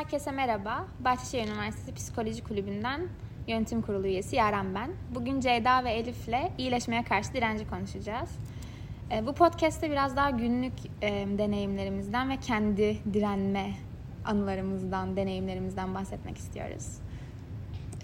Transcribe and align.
Herkese 0.00 0.30
merhaba. 0.30 0.86
Bahçeşehir 1.00 1.48
Üniversitesi 1.48 1.94
Psikoloji 1.94 2.44
Kulübü'nden 2.44 3.08
yönetim 3.48 3.82
kurulu 3.82 4.06
üyesi 4.06 4.36
Yaren 4.36 4.74
ben. 4.74 4.90
Bugün 5.14 5.40
Ceyda 5.40 5.84
ve 5.84 5.90
Elif'le 5.90 6.58
iyileşmeye 6.58 7.04
karşı 7.04 7.32
direnci 7.32 7.68
konuşacağız. 7.68 8.30
E, 9.12 9.26
bu 9.26 9.34
podcast'te 9.34 9.90
biraz 9.90 10.16
daha 10.16 10.30
günlük 10.30 10.72
e, 11.02 11.10
deneyimlerimizden 11.38 12.30
ve 12.30 12.36
kendi 12.36 12.98
direnme 13.12 13.70
anılarımızdan, 14.24 15.16
deneyimlerimizden 15.16 15.94
bahsetmek 15.94 16.38
istiyoruz. 16.38 16.86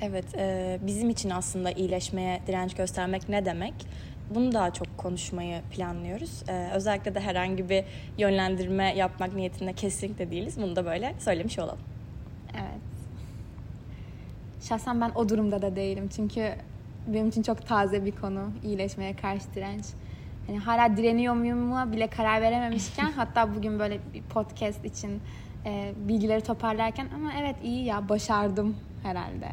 Evet, 0.03 0.35
e, 0.39 0.79
bizim 0.83 1.11
için 1.11 1.31
aslında 1.31 1.71
iyileşmeye 1.71 2.43
direnç 2.47 2.75
göstermek 2.75 3.29
ne 3.29 3.45
demek? 3.45 3.75
Bunu 4.31 4.53
daha 4.53 4.73
çok 4.73 4.99
konuşmayı 4.99 5.63
planlıyoruz. 5.71 6.43
Ee, 6.49 6.71
özellikle 6.75 7.15
de 7.15 7.21
herhangi 7.21 7.69
bir 7.69 7.85
yönlendirme 8.19 8.97
yapmak 8.97 9.35
niyetinde 9.35 9.73
kesinlikle 9.73 10.31
değiliz. 10.31 10.57
Bunu 10.57 10.77
da 10.77 10.85
böyle 10.85 11.15
söylemiş 11.19 11.59
olalım. 11.59 11.79
Evet. 12.55 12.83
Şahsen 14.69 15.01
ben 15.01 15.13
o 15.15 15.29
durumda 15.29 15.63
da 15.63 15.77
değilim. 15.77 16.09
Çünkü 16.17 16.55
benim 17.07 17.29
için 17.29 17.43
çok 17.43 17.67
taze 17.67 18.05
bir 18.05 18.13
konu 18.13 18.51
iyileşmeye 18.65 19.17
karşı 19.17 19.55
direnç. 19.55 19.85
Yani 20.49 20.59
hala 20.59 20.97
direniyor 20.97 21.35
muyum 21.35 21.93
bile 21.93 22.07
karar 22.07 22.43
verememişken 22.43 23.13
hatta 23.17 23.55
bugün 23.55 23.79
böyle 23.79 24.01
bir 24.15 24.23
podcast 24.23 24.85
için 24.85 25.23
e, 25.65 25.93
bilgileri 25.97 26.41
toparlarken 26.41 27.09
ama 27.15 27.33
evet 27.41 27.57
iyi 27.63 27.85
ya 27.85 28.09
başardım 28.09 28.77
herhalde. 29.03 29.49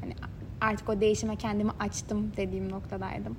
Hani 0.00 0.14
artık 0.60 0.88
o 0.88 1.00
değişime 1.00 1.36
kendimi 1.36 1.70
açtım 1.80 2.32
dediğim 2.36 2.72
noktadaydım. 2.72 3.36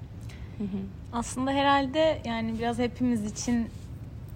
Aslında 1.13 1.51
herhalde 1.51 2.21
yani 2.25 2.59
biraz 2.59 2.79
hepimiz 2.79 3.31
için 3.31 3.67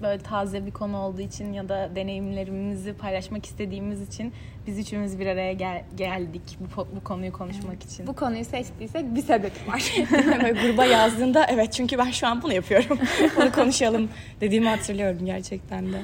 böyle 0.02 0.24
taze 0.24 0.66
bir 0.66 0.72
konu 0.72 0.98
olduğu 0.98 1.22
için 1.22 1.54
ya 1.54 1.70
da 1.70 1.90
deneyimlerimizi 1.96 2.94
paylaşmak 2.94 3.46
istediğimiz 3.46 4.02
için 4.02 4.34
biz 4.68 4.80
üçümüz 4.80 5.20
bir 5.20 5.28
araya 5.28 5.54
gel- 5.54 5.84
geldik 5.98 6.42
bu, 6.60 6.88
bu 6.96 7.04
konuyu 7.04 7.34
konuşmak 7.34 7.74
evet. 7.74 7.92
için. 7.92 8.08
Bu 8.08 8.16
konuyu 8.16 8.46
seçtiysek 8.46 9.16
bir 9.16 9.22
sebep 9.22 9.68
var. 9.68 9.94
böyle 10.12 10.52
gruba 10.52 10.86
yazdığında 10.86 11.46
evet 11.46 11.74
çünkü 11.74 11.98
ben 11.98 12.12
şu 12.12 12.28
an 12.28 12.42
bunu 12.42 12.54
yapıyorum. 12.54 13.00
bunu 13.38 13.52
konuşalım 13.52 14.10
dediğimi 14.42 14.68
hatırlıyorum 14.68 15.26
gerçekten 15.26 15.94
de. 15.94 16.02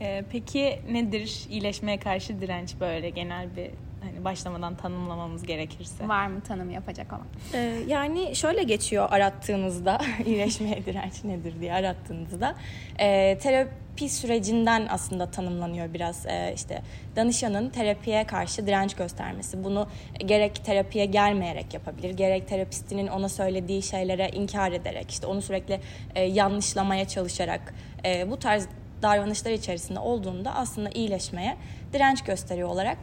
Ee, 0.00 0.24
peki 0.32 0.78
nedir 0.92 1.46
iyileşmeye 1.50 1.98
karşı 1.98 2.40
direnç 2.40 2.74
böyle 2.80 3.10
genel 3.10 3.56
bir 3.56 3.70
hani 4.02 4.24
başlamadan 4.24 4.76
tanımlamamız 4.76 5.42
gerekirse. 5.42 6.08
Var 6.08 6.26
mı 6.26 6.40
tanım 6.40 6.70
yapacak 6.70 7.12
olan? 7.12 7.26
Ee, 7.54 7.58
yani 7.86 8.36
şöyle 8.36 8.62
geçiyor 8.62 9.08
arattığınızda 9.10 9.98
iyileşmeye 10.26 10.84
direnç 10.86 11.24
nedir 11.24 11.60
diye 11.60 11.74
arattığınızda 11.74 12.54
e, 12.98 13.38
terapi 13.38 14.08
sürecinden 14.08 14.86
aslında 14.90 15.30
tanımlanıyor 15.30 15.94
biraz 15.94 16.26
e, 16.26 16.52
işte 16.54 16.82
danışanın 17.16 17.70
terapiye 17.70 18.26
karşı 18.26 18.66
direnç 18.66 18.94
göstermesi. 18.94 19.64
Bunu 19.64 19.88
gerek 20.18 20.64
terapiye 20.64 21.04
gelmeyerek 21.04 21.74
yapabilir, 21.74 22.10
gerek 22.10 22.48
terapistinin 22.48 23.06
ona 23.06 23.28
söylediği 23.28 23.82
şeylere 23.82 24.28
inkar 24.28 24.72
ederek, 24.72 25.10
işte 25.10 25.26
onu 25.26 25.42
sürekli 25.42 25.80
e, 26.14 26.22
yanlışlamaya 26.22 27.08
çalışarak 27.08 27.74
e, 28.04 28.30
bu 28.30 28.38
tarz 28.38 28.68
davranışlar 29.02 29.50
içerisinde 29.50 29.98
olduğunda 29.98 30.54
aslında 30.54 30.90
iyileşmeye 30.90 31.56
direnç 31.92 32.24
gösteriyor 32.24 32.68
olarak 32.68 32.98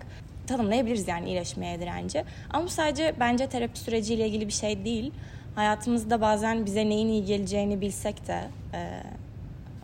tanımlayabiliriz 0.48 1.08
yani 1.08 1.28
iyileşmeye 1.28 1.80
direnci. 1.80 2.24
Ama 2.50 2.66
bu 2.66 2.70
sadece 2.70 3.16
bence 3.20 3.48
terapi 3.48 3.80
süreciyle 3.80 4.28
ilgili 4.28 4.48
bir 4.48 4.54
şey 4.54 4.86
değil. 4.86 5.12
Hayatımızda 5.56 6.22
bazen 6.22 6.66
bize 6.66 6.90
neyin 6.90 7.08
iyi 7.08 7.26
geleceğini 7.26 7.82
bilsek 7.82 8.28
de 8.28 8.42
e, 8.74 9.04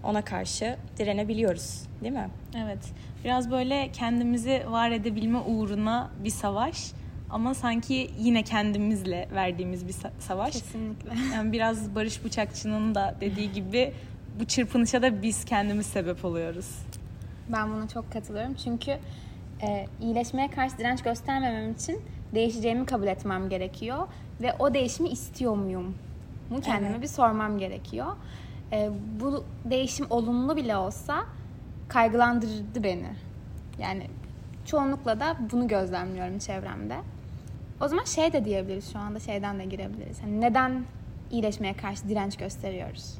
ona 0.03 0.21
karşı 0.21 0.77
direnebiliyoruz 0.97 1.81
değil 2.01 2.13
mi? 2.13 2.29
Evet. 2.57 2.79
Biraz 3.23 3.51
böyle 3.51 3.89
kendimizi 3.93 4.63
var 4.69 4.91
edebilme 4.91 5.39
uğruna 5.39 6.11
bir 6.23 6.29
savaş 6.29 6.91
ama 7.29 7.53
sanki 7.53 8.11
yine 8.19 8.43
kendimizle 8.43 9.27
verdiğimiz 9.33 9.87
bir 9.87 9.95
savaş. 10.19 10.53
Kesinlikle. 10.53 11.11
Yani 11.33 11.51
biraz 11.51 11.95
Barış 11.95 12.23
Bıçakçı'nın 12.25 12.95
da 12.95 13.15
dediği 13.21 13.51
gibi 13.51 13.93
bu 14.39 14.45
çırpınışa 14.45 15.01
da 15.01 15.21
biz 15.21 15.45
kendimiz 15.45 15.85
sebep 15.85 16.25
oluyoruz. 16.25 16.67
Ben 17.49 17.73
buna 17.73 17.87
çok 17.87 18.11
katılıyorum. 18.11 18.53
Çünkü 18.63 18.97
e, 19.63 19.87
iyileşmeye 20.01 20.51
karşı 20.51 20.77
direnç 20.77 21.01
göstermemem 21.01 21.71
için 21.71 22.01
değişeceğimi 22.35 22.85
kabul 22.85 23.07
etmem 23.07 23.49
gerekiyor. 23.49 24.07
Ve 24.41 24.53
o 24.59 24.73
değişimi 24.73 25.09
istiyor 25.09 25.55
muyum? 25.55 25.95
Mu 26.49 26.61
kendime 26.61 26.89
evet. 26.89 27.01
bir 27.01 27.07
sormam 27.07 27.57
gerekiyor. 27.57 28.07
E, 28.71 28.89
bu 29.21 29.43
değişim 29.65 30.05
olumlu 30.09 30.55
bile 30.55 30.75
olsa 30.77 31.23
kaygılandırdı 31.87 32.83
beni. 32.83 33.09
Yani 33.79 34.07
çoğunlukla 34.65 35.19
da 35.19 35.37
bunu 35.51 35.67
gözlemliyorum 35.67 36.39
çevremde. 36.39 36.95
O 37.81 37.87
zaman 37.87 38.03
şey 38.03 38.33
de 38.33 38.45
diyebiliriz 38.45 38.93
şu 38.93 38.99
anda 38.99 39.19
şeyden 39.19 39.59
de 39.59 39.65
girebiliriz. 39.65 40.21
Hani 40.21 40.41
neden 40.41 40.83
iyileşmeye 41.31 41.73
karşı 41.73 42.09
direnç 42.09 42.37
gösteriyoruz? 42.37 43.17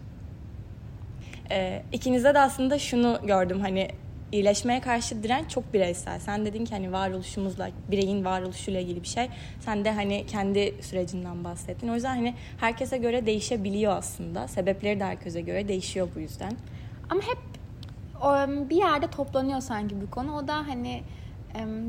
Ee, 1.52 1.84
ikinizde 1.92 2.34
de 2.34 2.40
aslında 2.40 2.80
şunu 2.80 3.20
gördüm 3.28 3.60
hani 3.62 3.88
iyileşmeye 4.34 4.82
karşı 4.82 5.24
direnç 5.24 5.50
çok 5.50 5.74
bireysel. 5.74 6.20
Sen 6.20 6.46
dedin 6.46 6.66
ki 6.66 6.72
hani 6.76 6.92
varoluşumuzla, 6.92 7.70
bireyin 7.92 8.26
varoluşuyla 8.26 8.80
ilgili 8.80 9.04
bir 9.04 9.08
şey. 9.08 9.30
Sen 9.60 9.86
de 9.86 9.92
hani 9.92 10.26
kendi 10.26 10.76
sürecinden 10.82 11.44
bahsettin. 11.44 11.88
O 11.88 11.94
yüzden 11.94 12.16
hani 12.16 12.36
herkese 12.60 12.98
göre 12.98 13.26
değişebiliyor 13.26 13.98
aslında. 13.98 14.48
Sebepleri 14.48 15.00
de 15.00 15.04
herkese 15.04 15.42
göre 15.42 15.68
değişiyor 15.68 16.08
bu 16.16 16.20
yüzden. 16.20 16.52
Ama 17.10 17.22
hep 17.22 17.38
bir 18.70 18.76
yerde 18.76 19.08
toplanıyor 19.08 19.62
sanki 19.62 20.02
bu 20.02 20.12
konu. 20.12 20.38
O 20.38 20.48
da 20.48 20.56
hani 20.56 21.04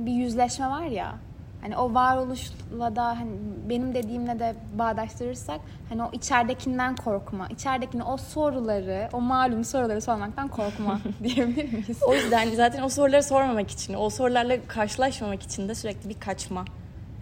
bir 0.06 0.12
yüzleşme 0.12 0.66
var 0.66 0.86
ya. 0.86 1.14
Hani 1.64 1.76
o 1.76 1.94
varoluşla 1.94 2.96
da 2.96 3.06
hani 3.06 3.30
benim 3.68 3.94
dediğimle 3.94 4.38
de 4.38 4.54
bağdaştırırsak 4.78 5.60
hani 5.88 6.02
o 6.02 6.10
içeridekinden 6.12 6.96
korkma, 6.96 7.48
içeridekini 7.48 8.02
o 8.02 8.16
soruları, 8.16 9.08
o 9.12 9.20
malum 9.20 9.64
soruları 9.64 10.00
sormaktan 10.00 10.48
korkma 10.48 11.00
diyebilir 11.22 11.72
miyiz? 11.72 12.02
O 12.06 12.14
yüzden 12.14 12.54
zaten 12.54 12.82
o 12.82 12.88
soruları 12.88 13.22
sormamak 13.22 13.70
için, 13.70 13.94
o 13.94 14.10
sorularla 14.10 14.56
karşılaşmamak 14.68 15.42
için 15.42 15.68
de 15.68 15.74
sürekli 15.74 16.08
bir 16.08 16.20
kaçma. 16.20 16.64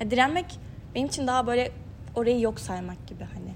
Ya 0.00 0.10
direnmek 0.10 0.58
benim 0.94 1.06
için 1.06 1.26
daha 1.26 1.46
böyle 1.46 1.72
orayı 2.14 2.40
yok 2.40 2.60
saymak 2.60 3.06
gibi 3.06 3.24
hani. 3.34 3.52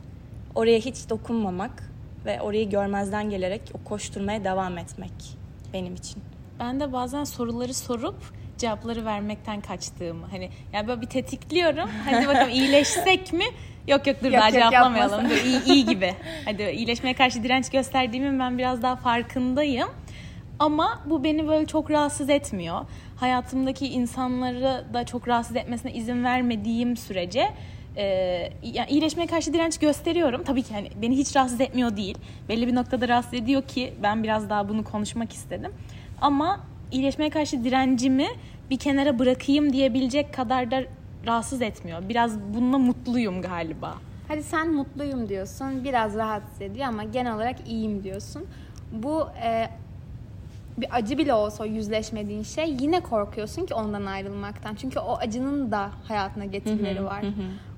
Oraya 0.54 0.78
hiç 0.78 1.10
dokunmamak 1.10 1.90
ve 2.24 2.40
orayı 2.40 2.70
görmezden 2.70 3.30
gelerek 3.30 3.62
o 3.74 3.88
koşturmaya 3.88 4.44
devam 4.44 4.78
etmek 4.78 5.12
benim 5.72 5.94
için. 5.94 6.22
Ben 6.60 6.80
de 6.80 6.92
bazen 6.92 7.24
soruları 7.24 7.74
sorup 7.74 8.16
cevapları 8.58 9.04
vermekten 9.04 9.60
kaçtığımı 9.60 10.26
hani 10.30 10.50
yani 10.72 10.88
böyle 10.88 11.00
bir 11.00 11.06
tetikliyorum 11.06 11.90
hadi 12.04 12.28
bakalım 12.28 12.50
iyileşsek 12.50 13.32
mi 13.32 13.44
yok 13.88 14.06
yok 14.06 14.16
dur 14.20 14.26
yok, 14.26 14.34
daha 14.34 14.48
yok, 14.48 14.54
cevaplamayalım 14.54 15.30
dur, 15.30 15.44
iyi, 15.44 15.64
iyi 15.64 15.86
gibi 15.86 16.14
hadi 16.44 16.62
iyileşmeye 16.62 17.14
karşı 17.14 17.42
direnç 17.42 17.70
gösterdiğimin 17.70 18.38
ben 18.38 18.58
biraz 18.58 18.82
daha 18.82 18.96
farkındayım 18.96 19.88
ama 20.58 21.02
bu 21.06 21.24
beni 21.24 21.48
böyle 21.48 21.66
çok 21.66 21.90
rahatsız 21.90 22.30
etmiyor 22.30 22.80
hayatımdaki 23.16 23.88
insanları 23.88 24.84
da 24.94 25.04
çok 25.04 25.28
rahatsız 25.28 25.56
etmesine 25.56 25.92
izin 25.92 26.24
vermediğim 26.24 26.96
sürece 26.96 27.48
e, 27.96 28.04
yani 28.62 28.90
iyileşmeye 28.90 29.26
karşı 29.26 29.52
direnç 29.52 29.78
gösteriyorum. 29.78 30.44
Tabii 30.44 30.62
ki 30.62 30.74
hani 30.74 30.90
beni 31.02 31.16
hiç 31.16 31.36
rahatsız 31.36 31.60
etmiyor 31.60 31.96
değil. 31.96 32.18
Belli 32.48 32.66
bir 32.66 32.74
noktada 32.74 33.08
rahatsız 33.08 33.34
ediyor 33.34 33.62
ki 33.62 33.94
ben 34.02 34.22
biraz 34.22 34.50
daha 34.50 34.68
bunu 34.68 34.84
konuşmak 34.84 35.32
istedim. 35.32 35.72
Ama 36.20 36.60
iyileşmeye 36.92 37.30
karşı 37.30 37.64
direncimi 37.64 38.26
bir 38.70 38.78
kenara 38.78 39.18
bırakayım 39.18 39.72
diyebilecek 39.72 40.34
kadar 40.34 40.70
da 40.70 40.82
rahatsız 41.26 41.62
etmiyor. 41.62 42.08
Biraz 42.08 42.40
bununla 42.54 42.78
mutluyum 42.78 43.42
galiba. 43.42 43.94
Hadi 44.28 44.42
sen 44.42 44.74
mutluyum 44.74 45.28
diyorsun, 45.28 45.84
biraz 45.84 46.14
rahatsız 46.14 46.62
ediyor 46.62 46.86
ama 46.86 47.04
genel 47.04 47.34
olarak 47.34 47.68
iyiyim 47.68 48.04
diyorsun. 48.04 48.46
Bu 48.92 49.28
e, 49.44 49.70
bir 50.78 50.96
acı 50.96 51.18
bile 51.18 51.34
olsa 51.34 51.64
o 51.64 51.66
yüzleşmediğin 51.66 52.42
şey 52.42 52.76
yine 52.80 53.00
korkuyorsun 53.00 53.66
ki 53.66 53.74
ondan 53.74 54.06
ayrılmaktan. 54.06 54.74
Çünkü 54.74 54.98
o 54.98 55.16
acının 55.16 55.72
da 55.72 55.90
hayatına 56.08 56.44
getirileri 56.44 57.04
var. 57.04 57.24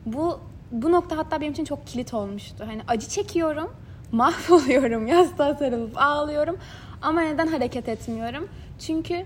bu 0.07 0.41
bu 0.73 0.93
nokta 0.93 1.17
hatta 1.17 1.41
benim 1.41 1.53
için 1.53 1.65
çok 1.65 1.87
kilit 1.87 2.15
olmuştu. 2.15 2.65
Hani 2.67 2.83
acı 2.89 3.09
çekiyorum, 3.09 3.71
mahvoluyorum, 4.13 5.07
yastığa 5.07 5.55
sarılıp 5.55 5.93
ağlıyorum 6.03 6.57
ama 7.03 7.21
neden 7.21 7.47
hareket 7.47 7.89
etmiyorum? 7.89 8.49
Çünkü 8.79 9.25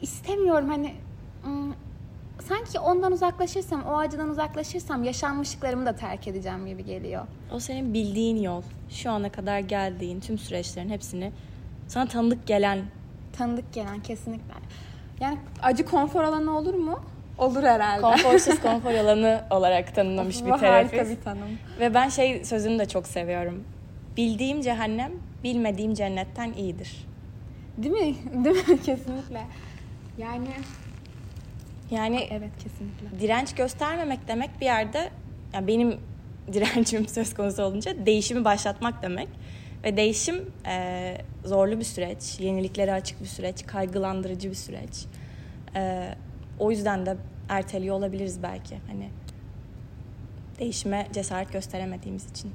istemiyorum 0.00 0.68
hani 0.68 0.94
sanki 2.48 2.78
ondan 2.78 3.12
uzaklaşırsam, 3.12 3.84
o 3.84 3.96
acıdan 3.96 4.28
uzaklaşırsam 4.28 5.04
yaşanmışlıklarımı 5.04 5.86
da 5.86 5.96
terk 5.96 6.28
edeceğim 6.28 6.66
gibi 6.66 6.84
geliyor. 6.84 7.26
O 7.52 7.60
senin 7.60 7.94
bildiğin 7.94 8.36
yol. 8.36 8.62
Şu 8.90 9.10
ana 9.10 9.32
kadar 9.32 9.58
geldiğin 9.58 10.20
tüm 10.20 10.38
süreçlerin 10.38 10.88
hepsini 10.88 11.32
sana 11.88 12.06
tanıdık 12.06 12.46
gelen. 12.46 12.78
Tanıdık 13.32 13.72
gelen 13.72 14.00
kesinlikle. 14.02 14.54
Yani 15.20 15.38
acı 15.62 15.84
konfor 15.84 16.22
alanı 16.24 16.58
olur 16.58 16.74
mu? 16.74 17.00
Olur 17.38 17.62
herhalde. 17.62 18.02
Konforsuz 18.02 18.60
konfor 18.62 18.90
alanı 18.94 19.44
olarak 19.50 19.94
tanımlamış 19.94 20.44
bir 20.44 20.50
terapist. 20.58 20.94
Harika 20.94 21.10
bir 21.10 21.20
tanım. 21.20 21.48
Ve 21.80 21.94
ben 21.94 22.08
şey 22.08 22.44
sözünü 22.44 22.78
de 22.78 22.88
çok 22.88 23.06
seviyorum. 23.06 23.64
Bildiğim 24.16 24.60
cehennem 24.60 25.12
bilmediğim 25.44 25.94
cennetten 25.94 26.52
iyidir. 26.52 27.06
Değil 27.78 27.94
mi? 27.94 28.14
Değil 28.44 28.68
mi? 28.68 28.82
Kesinlikle. 28.82 29.42
Yani 30.18 30.48
Yani 31.90 32.28
evet 32.30 32.50
kesinlikle. 32.62 33.20
direnç 33.20 33.54
göstermemek 33.54 34.28
demek 34.28 34.60
bir 34.60 34.66
yerde 34.66 35.10
yani 35.54 35.66
benim 35.66 35.96
direncim 36.52 37.08
söz 37.08 37.34
konusu 37.34 37.62
olunca 37.62 38.06
değişimi 38.06 38.44
başlatmak 38.44 39.02
demek. 39.02 39.28
Ve 39.84 39.96
değişim 39.96 40.52
e, 40.66 41.16
zorlu 41.44 41.78
bir 41.78 41.84
süreç, 41.84 42.40
yeniliklere 42.40 42.92
açık 42.92 43.20
bir 43.20 43.26
süreç, 43.26 43.66
kaygılandırıcı 43.66 44.50
bir 44.50 44.54
süreç. 44.54 45.06
E, 45.76 46.14
o 46.58 46.70
yüzden 46.70 47.06
de 47.06 47.16
erteliyor 47.48 47.96
olabiliriz 47.96 48.42
belki. 48.42 48.76
Hani 48.86 49.08
değişime 50.58 51.06
cesaret 51.12 51.52
gösteremediğimiz 51.52 52.30
için. 52.30 52.50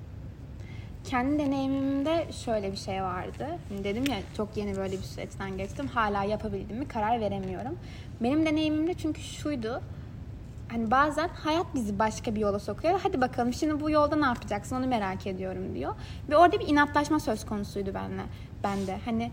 Kendi 1.08 1.40
deneyimimde 1.40 2.28
şöyle 2.46 2.72
bir 2.72 2.78
şey 2.78 3.04
vardı. 3.04 3.48
Hani 3.70 3.84
dedim 3.84 4.06
ya 4.06 4.18
çok 4.38 4.58
yeni 4.58 4.78
böyle 4.78 4.98
bir 4.98 5.04
süreçten 5.04 5.58
geçtim. 5.58 5.88
Hala 5.88 6.24
yapabildim 6.24 6.78
mi 6.78 6.88
karar 6.88 7.22
veremiyorum. 7.22 7.78
Benim 8.22 8.46
deneyimimde 8.46 8.94
çünkü 8.94 9.22
şuydu. 9.22 9.82
Hani 10.72 10.92
bazen 10.92 11.28
hayat 11.28 11.66
bizi 11.76 12.00
başka 12.00 12.36
bir 12.36 12.40
yola 12.40 12.60
sokuyor. 12.60 13.00
Hadi 13.04 13.22
bakalım 13.22 13.54
şimdi 13.54 13.80
bu 13.80 13.90
yolda 13.90 14.16
ne 14.16 14.26
yapacaksın 14.26 14.76
onu 14.76 14.88
merak 14.88 15.28
ediyorum 15.28 15.76
diyor. 15.76 15.96
Ve 16.30 16.38
orada 16.38 16.60
bir 16.60 16.68
inatlaşma 16.68 17.20
söz 17.20 17.46
konusuydu 17.46 17.94
benle. 17.94 18.22
Bende. 18.64 18.98
Hani 19.06 19.32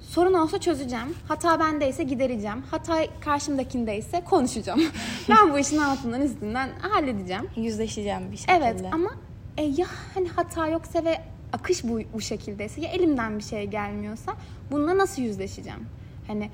sorun 0.00 0.34
olsa 0.34 0.60
çözeceğim. 0.60 1.14
Hata 1.28 1.60
bendeyse 1.60 2.02
gidereceğim. 2.02 2.62
Hata 2.70 2.98
karşımdakindeyse 3.20 4.24
konuşacağım. 4.24 4.82
ben 5.28 5.52
bu 5.52 5.58
işin 5.58 5.78
altından 5.78 6.22
üstünden 6.22 6.68
halledeceğim. 6.80 7.48
Yüzleşeceğim 7.56 8.32
bir 8.32 8.36
şekilde. 8.36 8.56
Evet 8.56 8.84
ama 8.92 9.10
e, 9.58 9.62
ya 9.62 9.86
hani 10.14 10.28
hata 10.28 10.66
yoksa 10.66 11.04
ve 11.04 11.20
akış 11.52 11.84
bu, 11.84 12.00
bu 12.12 12.20
şekildeyse 12.20 12.80
ya 12.80 12.88
elimden 12.88 13.38
bir 13.38 13.42
şey 13.42 13.66
gelmiyorsa 13.66 14.32
bununla 14.70 14.98
nasıl 14.98 15.22
yüzleşeceğim? 15.22 15.86
Hani 16.26 16.50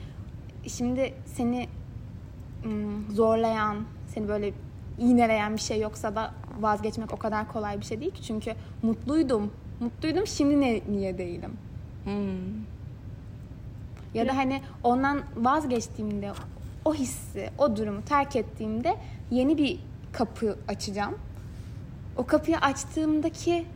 şimdi 0.67 1.15
seni 1.27 1.69
ım, 2.65 3.11
zorlayan, 3.13 3.77
seni 4.07 4.29
böyle 4.29 4.53
iğneleyen 4.99 5.57
bir 5.57 5.61
şey 5.61 5.81
yoksa 5.81 6.15
da 6.15 6.35
vazgeçmek 6.61 7.13
o 7.13 7.17
kadar 7.17 7.53
kolay 7.53 7.81
bir 7.81 7.85
şey 7.85 8.01
değil 8.01 8.15
ki. 8.15 8.23
Çünkü 8.23 8.55
mutluydum. 8.83 9.53
Mutluydum 9.81 10.27
şimdi 10.27 10.61
ne, 10.61 10.81
niye 10.89 11.19
değilim? 11.19 11.53
Hmm. 12.05 12.65
Ya 14.15 14.29
da 14.29 14.37
hani 14.37 14.63
ondan 14.83 15.21
vazgeçtiğimde 15.37 16.33
o 16.85 16.95
hissi, 16.95 17.51
o 17.59 17.77
durumu 17.77 18.05
terk 18.05 18.37
ettiğimde 18.37 18.97
yeni 19.31 19.59
bir 19.59 19.81
kapı 20.13 20.59
açacağım. 20.69 21.15
O 22.17 22.27
kapıyı 22.27 22.59
açtığımdaki 22.59 23.67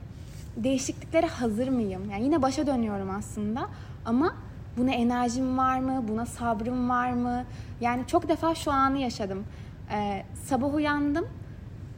değişikliklere 0.57 1.27
hazır 1.27 1.69
mıyım? 1.69 2.11
Yani 2.11 2.25
yine 2.25 2.43
başa 2.43 2.67
dönüyorum 2.67 3.11
aslında 3.11 3.69
ama 4.05 4.35
buna 4.77 4.91
enerjim 4.91 5.59
var 5.59 5.79
mı? 5.79 6.05
Buna 6.09 6.27
sabrım 6.27 6.89
var 6.89 7.13
mı? 7.13 7.45
Yani 7.81 8.07
çok 8.07 8.29
defa 8.29 8.55
şu 8.55 8.73
anı 8.73 8.99
yaşadım. 8.99 9.45
Ee, 9.93 10.23
sabah 10.45 10.75
uyandım. 10.75 11.27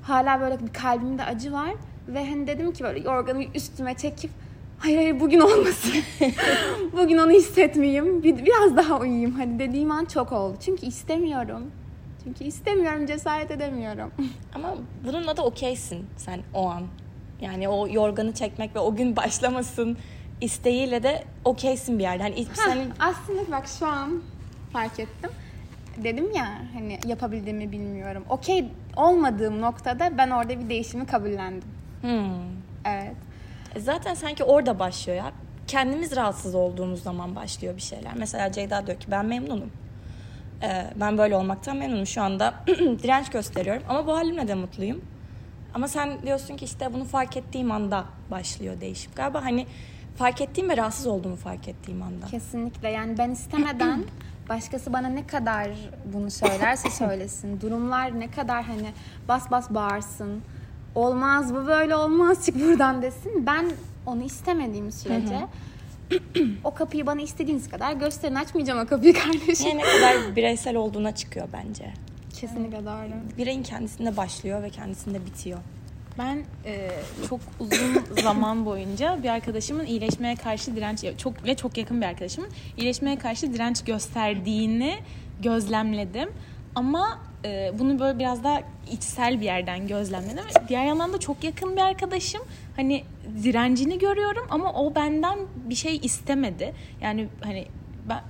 Hala 0.03 0.41
böyle 0.41 0.61
bir 0.61 0.73
kalbimde 0.73 1.25
acı 1.25 1.53
var 1.53 1.71
ve 2.09 2.29
hani 2.29 2.47
dedim 2.47 2.73
ki 2.73 2.85
böyle 2.85 3.01
yorganı 3.01 3.45
üstüme 3.55 3.95
çekip 3.95 4.31
hayır 4.79 4.97
hayır 4.97 5.21
bugün 5.21 5.41
olmasın. 5.41 5.93
bugün 6.93 7.19
onu 7.19 7.31
hissetmeyeyim. 7.31 8.23
Bir, 8.23 8.45
biraz 8.45 8.77
daha 8.77 9.01
uyuyayım. 9.01 9.31
Hani 9.31 9.59
dediğim 9.59 9.91
an 9.91 10.05
çok 10.05 10.33
oldu. 10.33 10.57
Çünkü 10.65 10.87
istemiyorum. 10.87 11.63
Çünkü 12.25 12.45
istemiyorum, 12.45 13.07
cesaret 13.07 13.51
edemiyorum. 13.51 14.13
Ama 14.55 14.75
bununla 15.05 15.37
da 15.37 15.43
okeysin 15.45 16.07
sen 16.17 16.41
o 16.55 16.69
an. 16.71 16.83
Yani 17.41 17.69
o 17.69 17.89
yorganı 17.89 18.35
çekmek 18.35 18.77
ve 18.77 18.79
o 18.79 18.97
gün 18.97 19.17
başlamasın 19.17 19.97
isteğiyle 20.41 21.03
de 21.03 21.25
okeysin 21.45 21.99
bir 21.99 22.03
yerde. 22.03 22.23
Hani 22.23 22.37
Heh, 22.37 22.55
senin 22.55 22.93
aslında 23.01 23.51
bak 23.51 23.67
şu 23.79 23.87
an 23.87 24.23
fark 24.73 25.01
ettim. 25.01 25.31
Dedim 25.97 26.31
ya 26.35 26.59
hani 26.75 26.99
yapabildiğimi 27.07 27.73
bilmiyorum. 27.73 28.25
Okey 28.31 28.69
olmadığım 28.97 29.61
noktada 29.61 30.19
ben 30.19 30.31
orada 30.31 30.61
bir 30.61 30.69
değişimi 30.69 31.07
kabullendim. 31.07 31.69
Hmm. 32.01 32.51
Evet. 32.85 33.17
E 33.75 33.81
Zaten 33.81 34.15
sanki 34.15 34.45
orada 34.45 34.79
başlıyor 34.79 35.19
ya. 35.19 35.33
Kendimiz 35.67 36.17
rahatsız 36.17 36.55
olduğumuz 36.55 37.03
zaman 37.03 37.37
başlıyor 37.37 37.77
bir 37.77 37.83
şeyler. 37.83 38.13
Mesela 38.17 38.53
Ceyda 38.53 38.87
diyor 38.87 39.01
ki 39.01 39.11
ben 39.11 39.27
memnunum. 39.27 39.71
Ee, 40.63 40.87
ben 40.97 41.19
böyle 41.19 41.37
olmaktan 41.37 41.77
memnunum. 41.77 42.07
Şu 42.07 42.23
anda 42.23 42.55
direnç 43.03 43.31
gösteriyorum 43.31 43.83
ama 43.89 44.07
bu 44.07 44.17
halimle 44.17 44.49
de 44.49 44.55
mutluyum. 44.55 45.01
Ama 45.75 45.89
sen 45.89 46.23
diyorsun 46.23 46.57
ki 46.57 46.65
işte 46.65 46.93
bunu 46.93 47.05
fark 47.05 47.37
ettiğim 47.37 47.73
anda 47.73 48.05
başlıyor 48.31 48.81
değişim. 48.81 49.13
Galiba 49.17 49.45
hani 49.45 49.67
fark 50.17 50.41
ettiğim 50.41 50.69
ve 50.69 50.77
rahatsız 50.77 51.07
olduğumu 51.07 51.37
fark 51.37 51.69
ettiğim 51.69 52.03
anda. 52.03 52.27
Kesinlikle 52.27 52.91
yani 52.91 53.19
ben 53.19 53.31
istemeden 53.31 54.05
başkası 54.49 54.93
bana 54.93 55.09
ne 55.09 55.27
kadar 55.27 55.69
bunu 56.13 56.31
söylerse 56.31 56.91
söylesin. 56.99 57.61
Durumlar 57.61 58.21
ne 58.21 58.31
kadar 58.31 58.65
hani 58.65 58.91
bas 59.29 59.51
bas 59.51 59.71
bağırsın. 59.71 60.43
Olmaz 60.95 61.55
bu 61.55 61.67
böyle 61.67 61.97
olmaz 61.97 62.47
çık 62.47 62.61
buradan 62.61 63.03
desin. 63.03 63.47
Ben 63.47 63.71
onu 64.07 64.23
istemediğim 64.23 64.93
sürece 64.93 65.47
o 66.65 66.75
kapıyı 66.75 67.07
bana 67.07 67.21
istediğiniz 67.21 67.69
kadar 67.69 67.93
gösterin 67.93 68.35
açmayacağım 68.35 68.81
o 68.81 68.87
kapıyı 68.87 69.15
kardeşim. 69.25 69.69
Yani 69.69 69.79
ne 69.79 69.83
kadar 69.83 70.37
bireysel 70.37 70.77
olduğuna 70.77 71.15
çıkıyor 71.15 71.49
bence. 71.53 71.93
Kesinlikle 72.41 72.85
doğru. 72.85 73.37
Bireyin 73.39 73.63
kendisinde 73.63 74.17
başlıyor 74.17 74.63
ve 74.63 74.71
kendisinde 74.71 75.27
bitiyor. 75.27 75.59
Ben 76.19 76.45
e, 76.65 76.91
çok 77.29 77.41
uzun 77.61 78.23
zaman 78.23 78.67
boyunca 78.67 79.23
bir 79.23 79.29
arkadaşımın 79.29 79.87
iyileşmeye 79.87 80.37
karşı 80.37 80.77
direnç 80.77 81.05
çok 81.19 81.45
ve 81.45 81.55
çok 81.55 81.79
yakın 81.79 82.01
bir 82.01 82.07
arkadaşımın 82.07 82.51
iyileşmeye 82.77 83.19
karşı 83.19 83.55
direnç 83.55 83.85
gösterdiğini 83.85 84.99
gözlemledim. 85.43 86.29
Ama 86.75 87.19
e, 87.45 87.73
bunu 87.79 87.99
böyle 87.99 88.19
biraz 88.19 88.45
daha 88.45 88.63
içsel 88.91 89.41
bir 89.41 89.45
yerden 89.45 89.87
gözlemledim. 89.87 90.45
Diğer 90.69 90.85
yandan 90.85 91.13
da 91.13 91.19
çok 91.21 91.45
yakın 91.45 91.77
bir 91.77 91.81
arkadaşım. 91.81 92.41
Hani 92.77 93.05
direncini 93.43 93.99
görüyorum 93.99 94.47
ama 94.51 94.73
o 94.73 94.95
benden 94.95 95.39
bir 95.57 95.75
şey 95.75 95.97
istemedi. 96.03 96.75
Yani 97.01 97.29
hani 97.41 97.67
ben 98.09 98.21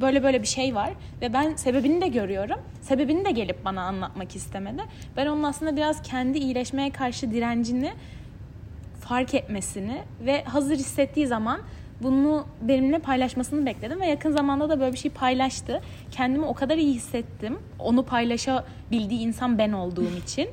böyle 0.00 0.22
böyle 0.22 0.42
bir 0.42 0.46
şey 0.46 0.74
var 0.74 0.90
ve 1.22 1.32
ben 1.32 1.54
sebebini 1.54 2.00
de 2.00 2.08
görüyorum. 2.08 2.58
Sebebini 2.82 3.24
de 3.24 3.30
gelip 3.30 3.64
bana 3.64 3.82
anlatmak 3.82 4.36
istemedi. 4.36 4.82
Ben 5.16 5.26
onun 5.26 5.42
aslında 5.42 5.76
biraz 5.76 6.02
kendi 6.02 6.38
iyileşmeye 6.38 6.90
karşı 6.90 7.30
direncini 7.30 7.92
fark 9.00 9.34
etmesini 9.34 10.02
ve 10.20 10.44
hazır 10.44 10.76
hissettiği 10.76 11.26
zaman 11.26 11.60
bunu 12.00 12.46
benimle 12.60 12.98
paylaşmasını 12.98 13.66
bekledim 13.66 14.00
ve 14.00 14.06
yakın 14.06 14.30
zamanda 14.30 14.68
da 14.68 14.80
böyle 14.80 14.92
bir 14.92 14.98
şey 14.98 15.10
paylaştı. 15.10 15.80
Kendimi 16.10 16.44
o 16.44 16.54
kadar 16.54 16.76
iyi 16.76 16.94
hissettim. 16.94 17.58
Onu 17.78 18.04
paylaşabildiği 18.04 19.20
insan 19.20 19.58
ben 19.58 19.72
olduğum 19.72 20.16
için 20.24 20.48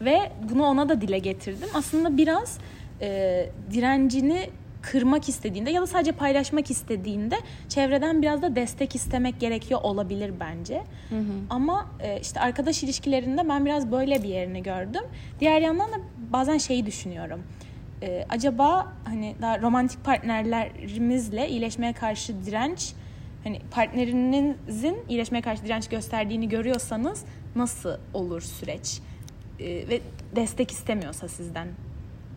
ve 0.00 0.32
bunu 0.50 0.64
ona 0.64 0.88
da 0.88 1.00
dile 1.00 1.18
getirdim. 1.18 1.68
Aslında 1.74 2.16
biraz 2.16 2.58
e, 3.00 3.50
direncini 3.72 4.50
kırmak 4.82 5.28
istediğinde 5.28 5.70
ya 5.70 5.82
da 5.82 5.86
sadece 5.86 6.12
paylaşmak 6.12 6.70
istediğinde 6.70 7.36
çevreden 7.68 8.22
biraz 8.22 8.42
da 8.42 8.56
destek 8.56 8.94
istemek 8.94 9.40
gerekiyor 9.40 9.80
olabilir 9.82 10.32
bence. 10.40 10.82
Hı 11.08 11.18
hı. 11.18 11.22
Ama 11.50 11.86
e, 12.00 12.20
işte 12.20 12.40
arkadaş 12.40 12.82
ilişkilerinde 12.82 13.48
ben 13.48 13.66
biraz 13.66 13.92
böyle 13.92 14.22
bir 14.22 14.28
yerini 14.28 14.62
gördüm. 14.62 15.02
Diğer 15.40 15.60
yandan 15.60 15.92
da 15.92 15.96
bazen 16.32 16.58
şeyi 16.58 16.86
düşünüyorum. 16.86 17.42
E, 18.02 18.26
acaba 18.28 18.92
hani 19.04 19.36
daha 19.40 19.60
romantik 19.60 20.04
partnerlerimizle 20.04 21.48
iyileşmeye 21.48 21.92
karşı 21.92 22.44
direnç 22.46 22.92
hani 23.44 23.60
partnerinizin 23.70 24.98
iyileşmeye 25.08 25.42
karşı 25.42 25.64
direnç 25.64 25.88
gösterdiğini 25.88 26.48
görüyorsanız 26.48 27.24
nasıl 27.56 27.98
olur 28.14 28.40
süreç? 28.40 29.00
E, 29.60 29.88
ve 29.88 30.00
destek 30.36 30.70
istemiyorsa 30.70 31.28
sizden. 31.28 31.68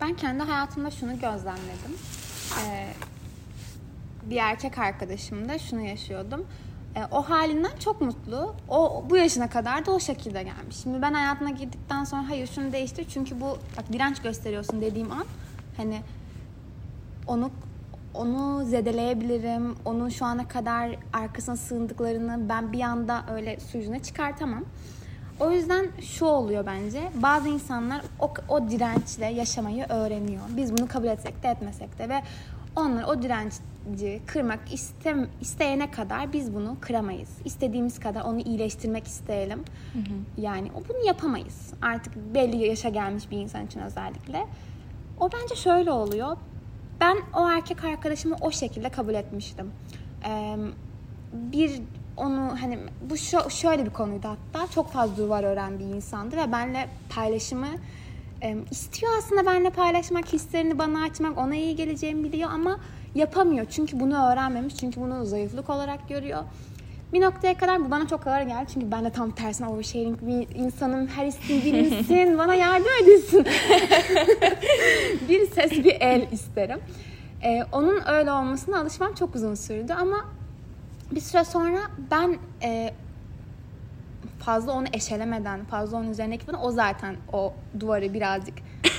Ben 0.00 0.14
kendi 0.14 0.42
hayatımda 0.42 0.90
şunu 0.90 1.12
gözlemledim. 1.12 1.96
Ee, 2.66 2.86
bir 4.30 4.36
erkek 4.36 4.78
arkadaşımda 4.78 5.58
şunu 5.58 5.80
yaşıyordum. 5.80 6.46
Ee, 6.96 7.00
o 7.10 7.22
halinden 7.22 7.76
çok 7.84 8.00
mutlu. 8.00 8.54
O 8.68 9.04
bu 9.10 9.16
yaşına 9.16 9.50
kadar 9.50 9.86
da 9.86 9.92
o 9.92 10.00
şekilde 10.00 10.42
gelmiş. 10.42 10.76
Şimdi 10.76 11.02
ben 11.02 11.14
hayatına 11.14 11.50
girdikten 11.50 12.04
sonra 12.04 12.28
hayır 12.28 12.46
şunu 12.46 12.72
değiştir 12.72 13.06
çünkü 13.14 13.40
bu 13.40 13.58
bak 13.76 13.92
direnç 13.92 14.22
gösteriyorsun 14.22 14.80
dediğim 14.80 15.12
an 15.12 15.24
hani 15.80 16.00
onu 17.26 17.50
onu 18.14 18.64
zedeleyebilirim. 18.64 19.74
Onun 19.84 20.08
şu 20.08 20.24
ana 20.24 20.48
kadar 20.48 20.90
arkasına 21.12 21.56
sığındıklarını 21.56 22.48
ben 22.48 22.72
bir 22.72 22.80
anda 22.80 23.24
öyle 23.34 23.60
su 23.60 23.78
yüzüne 23.78 24.02
çıkartamam. 24.02 24.64
O 25.40 25.50
yüzden 25.50 25.88
şu 26.00 26.24
oluyor 26.24 26.66
bence. 26.66 27.00
Bazı 27.14 27.48
insanlar 27.48 28.02
o, 28.20 28.32
o 28.48 28.70
dirençle 28.70 29.26
yaşamayı 29.26 29.84
öğreniyor. 29.88 30.42
Biz 30.56 30.78
bunu 30.78 30.88
kabul 30.88 31.06
etsek 31.06 31.42
de 31.42 31.48
etmesek 31.48 31.98
de 31.98 32.08
ve 32.08 32.22
onlar 32.76 33.04
o 33.04 33.22
direnci 33.22 34.20
kırmak 34.26 34.72
istem, 34.72 35.28
isteyene 35.40 35.90
kadar 35.90 36.32
biz 36.32 36.54
bunu 36.54 36.76
kıramayız. 36.80 37.30
İstediğimiz 37.44 38.00
kadar 38.00 38.20
onu 38.20 38.40
iyileştirmek 38.40 39.06
isteyelim. 39.06 39.58
Hı 39.92 39.98
hı. 39.98 40.42
Yani 40.42 40.70
bunu 40.88 41.06
yapamayız. 41.06 41.72
Artık 41.82 42.16
belli 42.34 42.66
yaşa 42.66 42.88
gelmiş 42.88 43.30
bir 43.30 43.36
insan 43.36 43.66
için 43.66 43.80
özellikle. 43.80 44.46
O 45.20 45.30
bence 45.32 45.54
şöyle 45.54 45.92
oluyor. 45.92 46.36
Ben 47.00 47.16
o 47.34 47.50
erkek 47.50 47.84
arkadaşımı 47.84 48.36
o 48.40 48.50
şekilde 48.50 48.88
kabul 48.88 49.14
etmiştim. 49.14 49.72
Ee, 50.28 50.56
bir 51.32 51.80
onu 52.16 52.56
hani 52.60 52.78
bu 53.10 53.14
şö- 53.14 53.50
şöyle 53.50 53.84
bir 53.84 53.90
konuydu 53.90 54.28
hatta 54.28 54.66
çok 54.66 54.90
fazla 54.92 55.16
duvar 55.16 55.44
ören 55.44 55.78
bir 55.78 55.84
insandı 55.84 56.36
ve 56.36 56.52
benle 56.52 56.88
paylaşımı 57.14 57.66
e, 58.42 58.56
istiyor 58.70 59.12
aslında 59.18 59.46
benle 59.46 59.70
paylaşmak, 59.70 60.32
hislerini 60.32 60.78
bana 60.78 61.02
açmak, 61.02 61.38
ona 61.38 61.54
iyi 61.54 61.76
geleceğimi 61.76 62.24
biliyor 62.24 62.50
ama 62.50 62.78
yapamıyor. 63.14 63.66
Çünkü 63.70 64.00
bunu 64.00 64.32
öğrenmemiş, 64.32 64.76
çünkü 64.76 65.00
bunu 65.00 65.26
zayıflık 65.26 65.70
olarak 65.70 66.08
görüyor. 66.08 66.42
Bir 67.12 67.20
noktaya 67.20 67.58
kadar 67.58 67.84
bu 67.84 67.90
bana 67.90 68.08
çok 68.08 68.26
ağır 68.26 68.42
geldi. 68.42 68.70
Çünkü 68.74 68.90
ben 68.90 69.04
de 69.04 69.10
tam 69.10 69.30
tersine 69.30 69.68
oversharing 69.68 70.18
bir 70.22 70.54
insanım. 70.54 71.06
Her 71.06 71.26
isteği 71.26 71.64
bilinsin, 71.64 72.38
bana 72.38 72.54
yardım 72.54 72.86
edilsin. 73.02 73.44
bir 75.28 75.50
ses, 75.50 75.72
bir 75.72 75.96
el 76.00 76.32
isterim. 76.32 76.80
Ee, 77.42 77.64
onun 77.72 78.00
öyle 78.08 78.32
olmasına 78.32 78.80
alışmam 78.80 79.14
çok 79.14 79.34
uzun 79.34 79.54
sürdü 79.54 79.92
ama 79.92 80.24
bir 81.10 81.20
süre 81.20 81.44
sonra 81.44 81.78
ben 82.10 82.36
e, 82.62 82.94
fazla 84.40 84.72
onu 84.72 84.86
eşelemeden, 84.92 85.64
fazla 85.64 85.96
onun 85.96 86.10
üzerine 86.10 86.36
gitmeden 86.36 86.60
o 86.62 86.70
zaten 86.70 87.16
o 87.32 87.52
duvarı 87.80 88.14
birazcık 88.14 88.54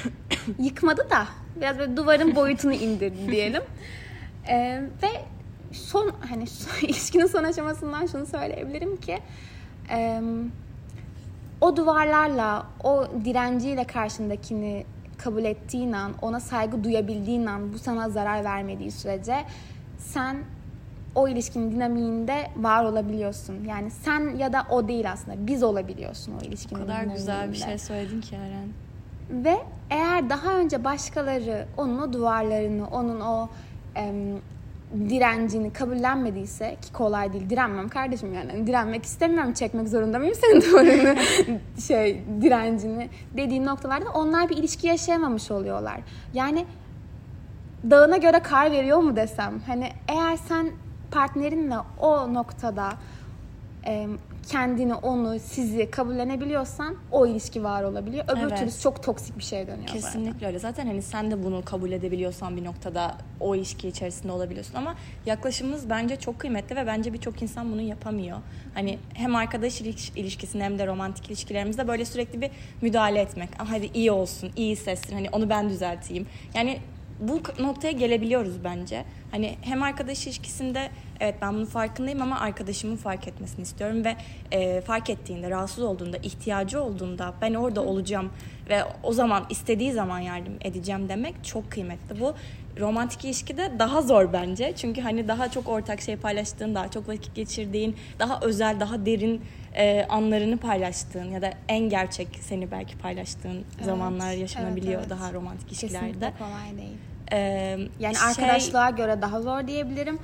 yıkmadı 0.60 1.08
da 1.10 1.28
biraz 1.56 1.80
böyle 1.80 1.98
duvarın 1.98 2.36
boyutunu 2.36 2.74
indirdi 2.74 3.32
diyelim. 3.32 3.64
Ee, 4.50 4.82
ve 5.04 5.08
son 5.72 6.12
hani 6.30 6.44
ilişkinin 6.82 7.26
son 7.26 7.44
aşamasından 7.44 8.06
şunu 8.06 8.26
söyleyebilirim 8.26 8.98
ki 8.98 9.20
e, 9.90 10.22
o 11.62 11.76
duvarlarla, 11.76 12.66
o 12.84 13.08
direnciyle 13.26 13.84
karşındakini 13.84 14.86
kabul 15.18 15.44
ettiğin 15.44 15.92
an, 15.94 16.14
ona 16.22 16.40
saygı 16.40 16.84
duyabildiğin 16.84 17.46
an, 17.46 17.74
bu 17.74 17.80
sana 17.80 18.10
zarar 18.10 18.44
vermediği 18.44 18.92
sürece 18.92 19.36
sen 19.98 20.38
o 21.16 21.28
ilişkinin 21.28 21.72
dinamiğinde 21.72 22.48
var 22.58 22.84
olabiliyorsun. 22.84 23.64
Yani 23.68 23.92
sen 23.92 24.36
ya 24.36 24.54
da 24.54 24.66
o 24.70 24.88
değil 24.88 25.12
aslında. 25.12 25.48
Biz 25.48 25.64
olabiliyorsun 25.64 26.34
o 26.42 26.46
ilişkinin 26.46 26.80
O 26.80 26.84
kadar 26.84 27.04
güzel 27.04 27.52
bir 27.52 27.58
şey 27.58 27.78
söyledin 27.78 28.22
ki 28.22 28.36
Eren. 28.36 28.70
Ve 29.44 29.58
eğer 29.90 30.30
daha 30.30 30.58
önce 30.58 30.84
başkaları 30.84 31.68
onun 31.78 32.02
o 32.02 32.14
duvarlarını, 32.14 32.88
onun 32.88 33.22
o 33.22 33.50
em, 33.96 34.16
direncini 35.10 35.74
kabullenmediyse 35.74 36.76
ki 36.82 36.94
kolay 36.94 37.34
değil 37.34 37.50
direnmem 37.50 37.90
kardeşim 37.90 38.34
yani. 38.34 38.52
Hani 38.52 38.68
direnmek 38.68 39.06
istemiyorum 39.06 39.54
çekmek 39.54 39.90
zorunda 39.90 40.20
mıyım 40.20 40.36
senin 40.36 40.62
duvarını 40.72 41.16
şey 41.88 42.24
direncini 42.42 43.10
dediğin 43.38 43.66
noktalarda 43.66 44.10
onlar 44.14 44.50
bir 44.50 44.58
ilişki 44.58 44.88
yaşayamamış 44.88 45.52
oluyorlar. 45.52 46.00
Yani 46.34 46.66
dağına 47.90 48.18
göre 48.18 48.40
kar 48.40 48.72
veriyor 48.72 48.98
mu 48.98 49.16
desem? 49.16 49.62
Hani 49.68 49.90
eğer 50.08 50.38
sen 50.38 50.72
partnerinle 51.12 51.76
o 52.00 52.34
noktada 52.34 52.90
kendini, 54.48 54.94
onu, 54.96 55.40
sizi 55.40 55.92
kabullenebiliyorsan 55.92 56.96
o 57.12 57.28
ilişki 57.28 57.64
var 57.64 57.84
olabiliyor. 57.84 58.26
Öbür 58.28 58.42
Evet. 58.42 58.58
türlü 58.60 58.72
çok 58.84 59.04
toksik 59.04 59.38
bir 59.38 59.44
şeye 59.44 59.68
dönüyor. 59.68 59.88
Kesinlikle 59.88 60.48
öyle. 60.48 60.60
Zaten 60.60 60.88
hani 60.88 61.02
sen 61.02 61.32
de 61.32 61.44
bunu 61.44 61.66
kabul 61.66 61.92
edebiliyorsan 61.92 62.58
bir 62.58 62.64
noktada 62.66 63.18
o 63.40 63.56
ilişki 63.56 63.88
içerisinde 63.88 64.32
olabiliyorsun 64.32 64.76
ama 64.76 64.96
yaklaşımımız 65.26 65.90
bence 65.90 66.16
çok 66.16 66.40
kıymetli 66.40 66.76
ve 66.76 66.88
bence 66.88 67.14
birçok 67.14 67.42
insan 67.42 67.72
bunu 67.72 67.82
yapamıyor. 67.82 68.38
Hani 68.74 69.00
hem 69.14 69.36
arkadaş 69.36 69.82
iliş- 69.82 70.18
ilişkisinde 70.20 70.64
hem 70.64 70.80
de 70.80 70.88
romantik 70.88 71.28
ilişkilerimizde 71.28 71.88
böyle 71.88 72.06
sürekli 72.06 72.42
bir 72.42 72.52
müdahale 72.82 73.20
etmek. 73.20 73.50
Hadi 73.58 73.90
iyi 73.94 74.12
olsun, 74.12 74.52
iyi 74.56 74.72
hissetsin. 74.72 75.14
Hani 75.14 75.30
onu 75.30 75.50
ben 75.50 75.70
düzelteyim. 75.70 76.28
Yani 76.54 76.80
bu 77.22 77.42
noktaya 77.60 77.92
gelebiliyoruz 77.92 78.64
bence. 78.64 79.04
Hani 79.32 79.56
hem 79.62 79.84
arkadaş 79.84 80.28
ilişkisinde 80.28 80.90
evet 81.20 81.36
ben 81.42 81.54
bunun 81.54 81.66
farkındayım 81.66 82.22
ama 82.22 82.40
arkadaşımın 82.40 82.96
fark 82.96 83.28
etmesini 83.28 83.64
istiyorum 83.64 84.06
ve 84.06 84.16
e, 84.52 84.82
fark 84.82 85.10
ettiğinde, 85.10 85.50
rahatsız 85.50 85.84
olduğunda, 85.84 86.18
ihtiyacı 86.18 86.84
olduğunda 86.84 87.34
ben 87.42 87.54
orada 87.54 87.84
olacağım 87.84 88.30
ve 88.70 88.84
o 89.04 89.14
zaman 89.14 89.46
istediği 89.50 89.92
zaman 89.92 90.20
yardım 90.20 90.54
edeceğim 90.62 91.10
demek 91.10 91.44
çok 91.44 91.72
kıymetli. 91.72 92.20
Bu 92.20 92.34
romantik 92.80 93.26
ilişkide 93.26 93.72
daha 93.80 94.02
zor 94.02 94.34
bence. 94.34 94.74
Çünkü 94.76 95.02
hani 95.02 95.28
daha 95.28 95.52
çok 95.52 95.70
ortak 95.70 96.02
şey 96.02 96.16
paylaştığın, 96.16 96.76
daha 96.76 96.92
çok 96.92 97.08
vakit 97.08 97.36
geçirdiğin, 97.36 97.96
daha 98.20 98.40
özel, 98.42 98.80
daha 98.80 99.06
derin 99.06 99.42
e, 99.76 100.06
anlarını 100.10 100.58
paylaştığın 100.58 101.32
ya 101.32 101.42
da 101.42 101.54
en 101.68 101.90
gerçek 101.90 102.28
seni 102.42 102.72
belki 102.72 102.98
paylaştığın 102.98 103.66
zamanlar 103.82 104.32
yaşanabiliyor 104.32 104.94
evet, 104.94 105.06
evet. 105.08 105.20
daha 105.20 105.34
romantik 105.34 105.68
ilişkilerde. 105.68 106.06
Kesinlikle 106.06 106.34
kolay 106.38 106.78
değil. 106.78 107.11
Ee, 107.32 107.78
Yani 108.00 108.16
şey- 108.16 108.28
arkadaşlığa 108.28 108.90
göre 108.90 109.22
daha 109.22 109.42
zor 109.42 109.68
diyebilirim. 109.68 110.20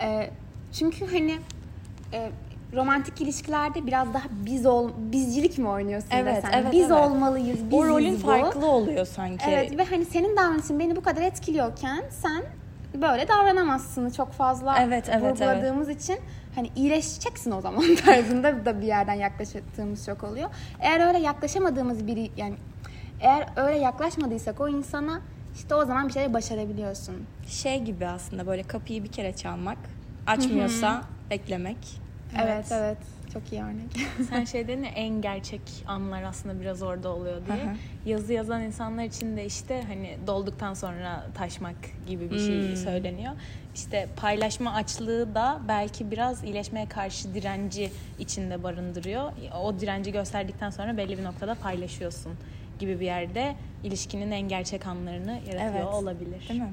Ee, 0.00 0.30
çünkü 0.72 1.06
hani 1.06 1.38
e, 2.12 2.30
romantik 2.74 3.20
ilişkilerde 3.20 3.86
biraz 3.86 4.14
daha 4.14 4.24
biz 4.30 4.66
ol 4.66 4.90
bizcilik 4.98 5.58
mi 5.58 5.68
oynuyorsun 5.68 6.08
Evet, 6.12 6.36
desem? 6.36 6.50
evet, 6.54 6.72
biz 6.72 6.90
evet. 6.90 7.00
olmalıyız, 7.00 7.58
biziz 7.58 7.72
o 7.72 7.84
rolün 7.88 8.14
bu. 8.14 8.18
farklı 8.18 8.66
oluyor 8.66 9.06
sanki. 9.06 9.44
Evet 9.48 9.78
ve 9.78 9.84
hani 9.84 10.04
senin 10.04 10.36
davranışın 10.36 10.78
beni 10.78 10.96
bu 10.96 11.00
kadar 11.02 11.22
etkiliyorken 11.22 12.04
sen 12.10 12.42
böyle 13.02 13.28
davranamazsın 13.28 14.10
çok 14.10 14.32
fazla 14.32 14.78
Evet, 14.80 15.08
evet, 15.08 15.22
vurguladığımız 15.22 15.88
için 15.88 16.18
hani 16.54 16.70
iyileşeceksin 16.76 17.50
o 17.50 17.60
zaman 17.60 17.84
tarzında 18.04 18.64
da 18.64 18.80
bir 18.80 18.86
yerden 18.86 19.14
yaklaştığımız 19.14 20.06
çok 20.06 20.24
oluyor. 20.24 20.50
Eğer 20.80 21.06
öyle 21.06 21.18
yaklaşamadığımız 21.18 22.06
biri 22.06 22.30
yani 22.36 22.54
eğer 23.20 23.46
öyle 23.56 23.78
yaklaşmadıysak 23.78 24.60
o 24.60 24.68
insana 24.68 25.20
işte 25.56 25.74
o 25.74 25.84
zaman 25.84 26.08
bir 26.08 26.12
şeyler 26.12 26.32
başarabiliyorsun. 26.34 27.14
Şey 27.48 27.82
gibi 27.82 28.06
aslında 28.06 28.46
böyle 28.46 28.62
kapıyı 28.62 29.04
bir 29.04 29.12
kere 29.12 29.32
çalmak, 29.36 29.78
açmıyorsa 30.26 31.04
beklemek. 31.30 31.76
Evet 32.42 32.66
evet, 32.72 32.98
çok 33.32 33.52
iyi 33.52 33.62
örnek. 33.62 33.90
Sen 34.30 34.44
şey 34.44 34.68
dedin 34.68 34.82
ya 34.82 34.90
en 34.94 35.22
gerçek 35.22 35.60
anlar 35.86 36.22
aslında 36.22 36.60
biraz 36.60 36.82
orada 36.82 37.08
oluyor 37.08 37.46
diye. 37.46 37.66
Hı. 37.66 37.70
Yazı 38.06 38.32
yazan 38.32 38.62
insanlar 38.62 39.04
için 39.04 39.36
de 39.36 39.44
işte 39.46 39.82
hani 39.88 40.16
dolduktan 40.26 40.74
sonra 40.74 41.26
taşmak 41.34 41.76
gibi 42.08 42.30
bir 42.30 42.38
şey 42.38 42.68
Hmm. 42.70 42.76
söyleniyor. 42.76 43.32
İşte 43.74 44.08
paylaşma 44.16 44.74
açlığı 44.74 45.34
da 45.34 45.60
belki 45.68 46.10
biraz 46.10 46.44
iyileşmeye 46.44 46.86
karşı 46.86 47.34
direnci 47.34 47.90
içinde 48.18 48.62
barındırıyor. 48.62 49.32
O 49.62 49.80
direnci 49.80 50.12
gösterdikten 50.12 50.70
sonra 50.70 50.96
belli 50.96 51.18
bir 51.18 51.24
noktada 51.24 51.54
paylaşıyorsun 51.54 52.32
gibi 52.78 53.00
bir 53.00 53.06
yerde 53.06 53.54
ilişkinin 53.84 54.30
en 54.30 54.48
gerçek 54.48 54.86
anlarını 54.86 55.32
yaratıyor 55.32 55.74
Evet. 55.74 55.84
olabilir. 55.94 56.46
Değil 56.48 56.60
mi? 56.60 56.72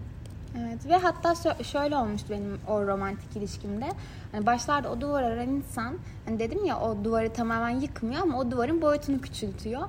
Evet 0.60 0.86
ve 0.90 0.98
hatta 0.98 1.32
şö- 1.32 1.64
şöyle 1.64 1.96
olmuştu 1.98 2.28
benim 2.30 2.60
o 2.68 2.88
romantik 2.88 3.36
ilişkimde. 3.36 3.86
Hani 4.32 4.46
başlarda 4.46 4.92
o 4.92 5.02
duvar 5.02 5.24
ören 5.24 5.50
insan, 5.50 5.94
hani 6.26 6.40
dedim 6.40 6.66
ya 6.66 6.80
o 6.80 7.04
duvarı 7.04 7.34
tamamen 7.34 7.80
yıkmıyor 7.80 8.22
ama 8.22 8.40
o 8.40 8.52
duvarın 8.52 8.82
boyutunu 8.82 9.22
küçültüyor. 9.22 9.82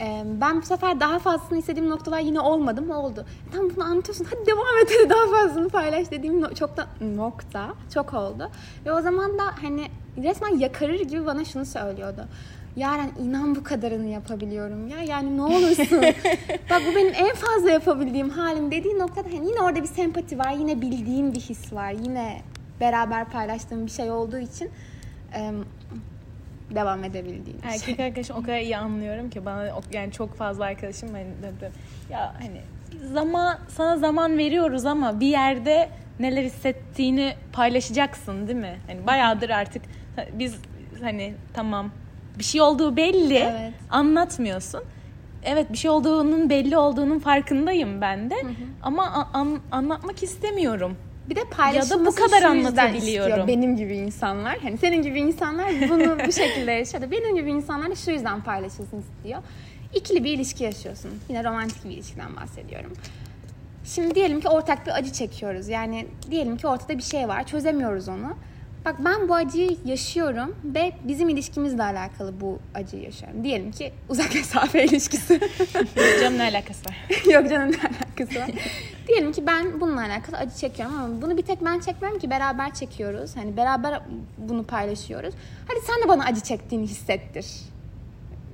Ee, 0.00 0.24
ben 0.40 0.62
bu 0.62 0.66
sefer 0.66 1.00
daha 1.00 1.18
fazlasını 1.18 1.58
istediğim 1.58 1.90
noktalar 1.90 2.20
yine 2.20 2.40
olmadı 2.40 2.82
mı 2.82 2.98
oldu. 3.02 3.26
Tam 3.52 3.70
bunu 3.76 3.84
anlatıyorsun 3.84 4.24
hadi 4.24 4.46
devam 4.46 4.78
et 4.82 4.90
hadi 5.00 5.10
daha 5.10 5.26
fazlasını 5.26 5.68
paylaş 5.68 6.10
dediğim 6.10 6.40
no- 6.40 6.54
çok 6.54 6.76
da 6.76 6.86
nokta 7.16 7.74
çok 7.94 8.14
oldu. 8.14 8.50
Ve 8.86 8.92
o 8.92 9.00
zaman 9.00 9.38
da 9.38 9.42
hani 9.62 9.86
resmen 10.22 10.58
yakarır 10.58 11.00
gibi 11.00 11.26
bana 11.26 11.44
şunu 11.44 11.64
söylüyordu. 11.66 12.24
Yaren 12.76 13.10
inan 13.22 13.54
bu 13.54 13.62
kadarını 13.64 14.06
yapabiliyorum 14.06 14.88
ya. 14.88 15.02
Yani 15.02 15.36
ne 15.36 15.42
olursun. 15.42 16.02
Bak 16.70 16.82
bu 16.90 16.96
benim 16.96 17.14
en 17.14 17.34
fazla 17.34 17.70
yapabildiğim 17.70 18.30
halim 18.30 18.70
dediği 18.70 18.98
noktada 18.98 19.28
hani 19.28 19.48
yine 19.48 19.60
orada 19.60 19.82
bir 19.82 19.88
sempati 19.88 20.38
var. 20.38 20.52
Yine 20.52 20.80
bildiğim 20.80 21.34
bir 21.34 21.40
his 21.40 21.72
var. 21.72 21.92
Yine 21.92 22.42
beraber 22.80 23.24
paylaştığım 23.24 23.86
bir 23.86 23.90
şey 23.90 24.10
olduğu 24.10 24.38
için 24.38 24.70
devam 26.74 27.04
edebildiğim 27.04 27.58
bir 27.62 27.68
şey. 27.68 27.74
Erkek 27.74 28.00
arkadaşım 28.00 28.36
o 28.36 28.42
kadar 28.42 28.58
iyi 28.58 28.76
anlıyorum 28.76 29.30
ki 29.30 29.44
bana 29.44 29.64
yani 29.92 30.12
çok 30.12 30.34
fazla 30.34 30.64
arkadaşım 30.64 31.08
hani 31.12 31.26
dedi 31.42 31.72
ya 32.10 32.34
hani 32.40 32.60
zaman 33.12 33.58
sana 33.68 33.98
zaman 33.98 34.38
veriyoruz 34.38 34.86
ama 34.86 35.20
bir 35.20 35.26
yerde 35.26 35.88
neler 36.20 36.42
hissettiğini 36.42 37.34
paylaşacaksın 37.52 38.46
değil 38.48 38.58
mi? 38.58 38.76
Hani 38.86 39.06
bayağıdır 39.06 39.50
artık 39.50 39.82
biz 40.32 40.56
hani 41.02 41.34
tamam 41.54 41.90
bir 42.38 42.44
şey 42.44 42.60
olduğu 42.60 42.96
belli 42.96 43.34
Evet. 43.34 43.72
anlatmıyorsun. 43.90 44.80
Evet 45.44 45.72
bir 45.72 45.76
şey 45.78 45.90
olduğunun 45.90 46.50
belli 46.50 46.76
olduğunun 46.76 47.18
farkındayım 47.18 48.00
ben 48.00 48.30
de 48.30 48.34
ama 48.82 49.06
a- 49.12 49.38
an- 49.38 49.60
anlatmak 49.70 50.22
istemiyorum. 50.22 50.96
Bir 51.30 51.36
de 51.36 51.44
paylaşılması 51.50 52.16
kadar 52.16 52.28
şu 52.50 52.54
yüzden 52.54 52.66
anlatabiliyorum. 52.66 53.28
istiyor 53.30 53.48
benim 53.48 53.76
gibi 53.76 53.96
insanlar. 53.96 54.58
Hani 54.58 54.78
senin 54.78 55.02
gibi 55.02 55.20
insanlar 55.20 55.66
bunu 55.88 56.18
bu 56.26 56.32
şekilde 56.42 56.72
yaşıyor 56.72 57.02
da 57.02 57.10
benim 57.10 57.36
gibi 57.36 57.50
insanlar 57.50 57.90
da 57.90 57.94
şu 57.94 58.10
yüzden 58.10 58.40
paylaşılsın 58.42 59.00
istiyor. 59.00 59.42
İkili 59.94 60.24
bir 60.24 60.30
ilişki 60.32 60.64
yaşıyorsun. 60.64 61.10
Yine 61.28 61.44
romantik 61.44 61.84
bir 61.84 61.90
ilişkiden 61.90 62.36
bahsediyorum. 62.36 62.92
Şimdi 63.84 64.14
diyelim 64.14 64.40
ki 64.40 64.48
ortak 64.48 64.86
bir 64.86 64.90
acı 64.98 65.12
çekiyoruz. 65.12 65.68
Yani 65.68 66.06
diyelim 66.30 66.56
ki 66.56 66.66
ortada 66.66 66.98
bir 66.98 67.02
şey 67.02 67.28
var. 67.28 67.46
Çözemiyoruz 67.46 68.08
onu. 68.08 68.34
Bak 68.84 68.96
ben 69.04 69.28
bu 69.28 69.34
acıyı 69.34 69.76
yaşıyorum 69.84 70.56
ve 70.64 70.92
bizim 71.04 71.28
ilişkimizle 71.28 71.82
alakalı 71.82 72.40
bu 72.40 72.58
acıyı 72.74 73.02
yaşıyorum. 73.02 73.44
Diyelim 73.44 73.72
ki 73.72 73.92
uzak 74.08 74.34
mesafe 74.34 74.84
ilişkisi. 74.84 75.40
Canım 76.20 76.38
ne 76.38 76.42
alakası 76.42 76.84
var? 76.88 76.96
Yok 77.32 77.50
canım 77.50 77.72
ne 77.72 77.76
alakası 77.76 78.40
var. 78.40 78.50
Diyelim 79.08 79.32
ki 79.32 79.46
ben 79.46 79.80
bununla 79.80 80.00
alakalı 80.00 80.36
acı 80.36 80.56
çekiyorum 80.56 80.94
ama 80.98 81.22
bunu 81.22 81.36
bir 81.36 81.42
tek 81.42 81.64
ben 81.64 81.80
çekmiyorum 81.80 82.18
ki 82.18 82.30
beraber 82.30 82.74
çekiyoruz. 82.74 83.36
Hani 83.36 83.56
beraber 83.56 84.00
bunu 84.38 84.64
paylaşıyoruz. 84.64 85.34
Hadi 85.68 85.80
sen 85.86 86.04
de 86.04 86.08
bana 86.08 86.24
acı 86.24 86.40
çektiğini 86.40 86.86
hissettir. 86.86 87.46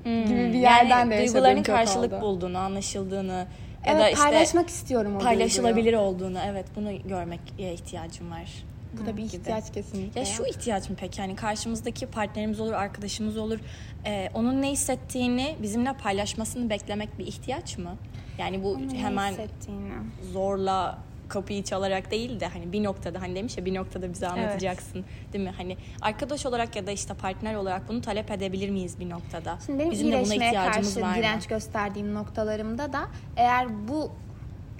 Gibi 0.05 0.53
bir 0.53 0.59
yerden 0.59 0.99
yani 0.99 1.11
de 1.11 1.19
duyguların 1.27 1.63
karşılık 1.63 2.13
oldu. 2.13 2.23
bulduğunu, 2.23 2.59
anlaşıldığını 2.59 3.33
ya 3.33 3.47
Evet 3.87 4.01
da 4.01 4.11
işte 4.11 4.23
paylaşmak 4.23 4.69
istiyorum 4.69 5.17
o 5.17 5.19
paylaşılabilir 5.19 5.85
duyguyu. 5.85 5.99
olduğunu 5.99 6.39
evet 6.47 6.67
bunu 6.77 6.91
görmeye 7.09 7.41
ihtiyacım 7.73 8.31
var. 8.31 8.65
Bu 8.92 9.07
da 9.07 9.16
bir 9.16 9.23
ihtiyaç 9.23 9.73
kesinlikle. 9.73 10.21
Ya 10.21 10.26
şu 10.26 10.45
ihtiyaç 10.47 10.90
mı 10.90 10.97
peki? 11.00 11.21
Yani 11.21 11.37
karşımızdaki 11.37 12.07
partnerimiz 12.07 12.61
olur, 12.61 12.73
arkadaşımız 12.73 13.37
olur. 13.37 13.59
Ee, 14.07 14.30
onun 14.35 14.62
ne 14.62 14.71
hissettiğini 14.71 15.57
bizimle 15.62 15.92
paylaşmasını 15.92 16.71
beklemek 16.71 17.18
bir 17.18 17.26
ihtiyaç 17.26 17.78
mı? 17.78 17.97
Yani 18.38 18.62
bu 18.62 18.73
Onun 18.73 18.95
hemen 18.95 19.35
zorla 20.33 20.99
kapıyı 21.28 21.64
çalarak 21.64 22.11
değil 22.11 22.40
de 22.40 22.47
hani 22.47 22.73
bir 22.73 22.85
noktada 22.85 23.23
hani 23.23 23.35
demiş 23.35 23.59
ya 23.59 23.64
bir 23.64 23.75
noktada 23.75 24.12
bize 24.12 24.28
anlatacaksın 24.28 25.04
değil 25.33 25.45
mi? 25.45 25.52
Hani 25.57 25.76
arkadaş 26.02 26.47
olarak 26.47 26.76
ya 26.76 26.87
da 26.87 26.90
işte 26.90 27.14
partner 27.14 27.54
olarak 27.54 27.88
bunu 27.88 28.00
talep 28.00 28.30
edebilir 28.30 28.71
miyiz 28.71 29.00
bir 29.00 29.11
noktada? 29.11 29.59
Şimdi 29.66 29.78
benim 29.78 29.90
Bizim 29.90 30.07
de 30.07 30.12
buna 30.12 30.21
iyileşmeye 30.21 30.47
ihtiyacımız 30.50 30.95
karşı 30.95 31.07
var 31.07 31.11
mı? 31.11 31.16
direnç 31.16 31.47
gösterdiğim 31.47 32.14
noktalarımda 32.14 32.92
da 32.92 33.00
eğer 33.37 33.88
bu 33.88 34.11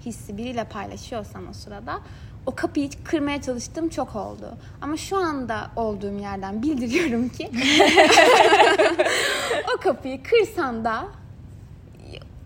hissi 0.07 0.37
biriyle 0.37 0.65
paylaşıyorsam 0.65 1.49
o 1.49 1.53
sırada 1.53 2.01
o 2.47 2.55
kapıyı 2.55 2.91
kırmaya 3.05 3.43
çalıştığım 3.43 3.89
çok 3.89 4.17
oldu. 4.17 4.55
Ama 4.81 4.97
şu 4.97 5.17
anda 5.17 5.71
olduğum 5.77 6.19
yerden 6.19 6.63
bildiriyorum 6.63 7.29
ki 7.29 7.51
o 9.77 9.81
kapıyı 9.81 10.23
kırsan 10.23 10.85
da 10.85 11.05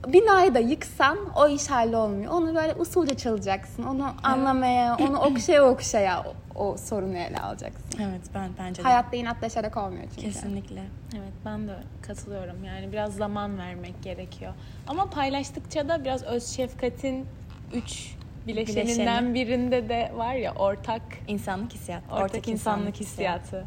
binayı 0.06 0.54
da 0.54 0.58
yıksan 0.58 1.18
o 1.36 1.48
iş 1.48 1.70
hallolmuyor. 1.70 2.32
Onu 2.32 2.54
böyle 2.54 2.74
usulca 2.74 3.16
çalacaksın. 3.16 3.82
Onu 3.82 4.12
anlamaya, 4.22 4.96
onu 4.96 5.18
okşaya 5.18 5.64
okşaya 5.64 6.22
o, 6.22 6.34
o 6.64 6.76
sorunu 6.76 7.16
ele 7.16 7.38
alacaksın. 7.38 8.00
Evet 8.00 8.20
ben 8.34 8.50
bence 8.58 8.82
de. 8.82 8.88
Hayatta 8.88 9.16
inatlaşarak 9.16 9.76
olmuyor 9.76 10.04
çünkü. 10.14 10.22
Kesinlikle. 10.22 10.82
Evet 11.14 11.32
ben 11.44 11.68
de 11.68 11.74
katılıyorum. 12.02 12.64
Yani 12.64 12.92
biraz 12.92 13.14
zaman 13.14 13.58
vermek 13.58 14.02
gerekiyor. 14.02 14.52
Ama 14.88 15.10
paylaştıkça 15.10 15.88
da 15.88 16.04
biraz 16.04 16.22
öz 16.22 16.46
şefkatin 16.46 17.26
üç 17.74 18.14
bileşeninden 18.46 19.34
Bileşeni. 19.34 19.34
birinde 19.34 19.88
de 19.88 20.12
var 20.16 20.34
ya 20.34 20.54
ortak 20.54 21.02
İnsanlık 21.28 21.72
hissiyatı. 21.72 22.14
ortak, 22.14 22.48
insanlık 22.48 22.96
hissiyatı. 22.96 23.64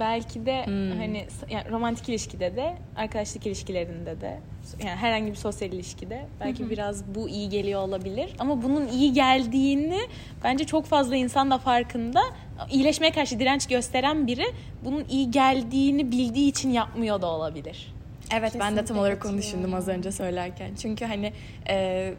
Belki 0.00 0.46
de 0.46 0.66
Hmm. 0.66 0.98
hani 0.98 1.26
yani 1.50 1.70
romantik 1.70 2.08
ilişkide 2.08 2.56
de 2.56 2.74
arkadaşlık 2.96 3.46
ilişkilerinde 3.46 4.20
de 4.20 4.38
yani 4.78 4.96
herhangi 4.96 5.26
bir 5.30 5.34
sosyal 5.36 5.72
ilişkide 5.72 6.26
belki 6.40 6.70
biraz 6.70 7.14
bu 7.14 7.28
iyi 7.28 7.48
geliyor 7.48 7.80
olabilir 7.80 8.30
ama 8.38 8.62
bunun 8.62 8.88
iyi 8.88 9.12
geldiğini 9.12 9.98
bence 10.44 10.64
çok 10.64 10.86
fazla 10.86 11.16
insan 11.16 11.50
da 11.50 11.58
farkında. 11.58 12.22
İyileşmeye 12.70 13.12
karşı 13.12 13.38
direnç 13.40 13.66
gösteren 13.66 14.26
biri 14.26 14.44
bunun 14.84 15.04
iyi 15.10 15.30
geldiğini 15.30 16.12
bildiği 16.12 16.48
için 16.48 16.70
yapmıyor 16.70 17.22
da 17.22 17.26
olabilir. 17.26 17.94
Evet 18.34 18.52
ben 18.54 18.60
de 18.60 18.60
tam 18.60 18.74
Kesinlikle 18.76 19.00
olarak 19.00 19.26
onu 19.26 19.38
düşündüm 19.38 19.74
az 19.74 19.88
önce 19.88 20.12
söylerken. 20.12 20.74
Çünkü 20.74 21.04
hani 21.04 21.32
e, 21.68 22.14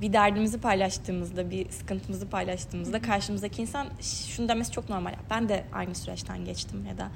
bir 0.00 0.12
derdimizi 0.12 0.60
paylaştığımızda, 0.60 1.50
bir 1.50 1.70
sıkıntımızı 1.70 2.28
paylaştığımızda 2.28 3.02
karşımızdaki 3.02 3.62
insan 3.62 3.86
şunu 4.00 4.48
demesi 4.48 4.72
çok 4.72 4.88
normal. 4.88 5.14
Ben 5.30 5.48
de 5.48 5.64
aynı 5.72 5.94
süreçten 5.94 6.44
geçtim 6.44 6.86
ya 6.88 6.98
da 6.98 7.08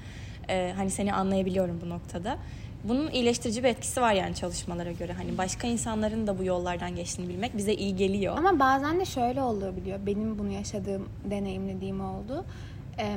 e, 0.49 0.73
hani 0.77 0.91
seni 0.91 1.15
anlayabiliyorum 1.15 1.81
bu 1.85 1.89
noktada. 1.89 2.39
Bunun 2.85 3.11
iyileştirici 3.11 3.65
bir 3.65 3.69
etkisi 3.69 4.01
var 4.01 4.13
yani 4.13 4.35
çalışmalara 4.35 4.93
göre. 4.93 5.13
Hani 5.13 5.39
başka 5.39 5.69
insanların 5.69 6.27
da 6.27 6.39
bu 6.39 6.45
yollardan 6.45 6.97
geçtiğini 6.97 7.29
bilmek 7.29 7.57
bize 7.57 7.75
iyi 7.75 7.97
geliyor. 7.97 8.39
Ama 8.39 8.59
bazen 8.59 9.01
de 9.01 9.05
şöyle 9.05 9.43
olabiliyor. 9.43 9.99
Benim 10.07 10.39
bunu 10.39 10.51
yaşadığım, 10.51 11.09
deneyimlediğim 11.31 12.01
oldu. 12.01 12.45
Ee, 12.99 13.17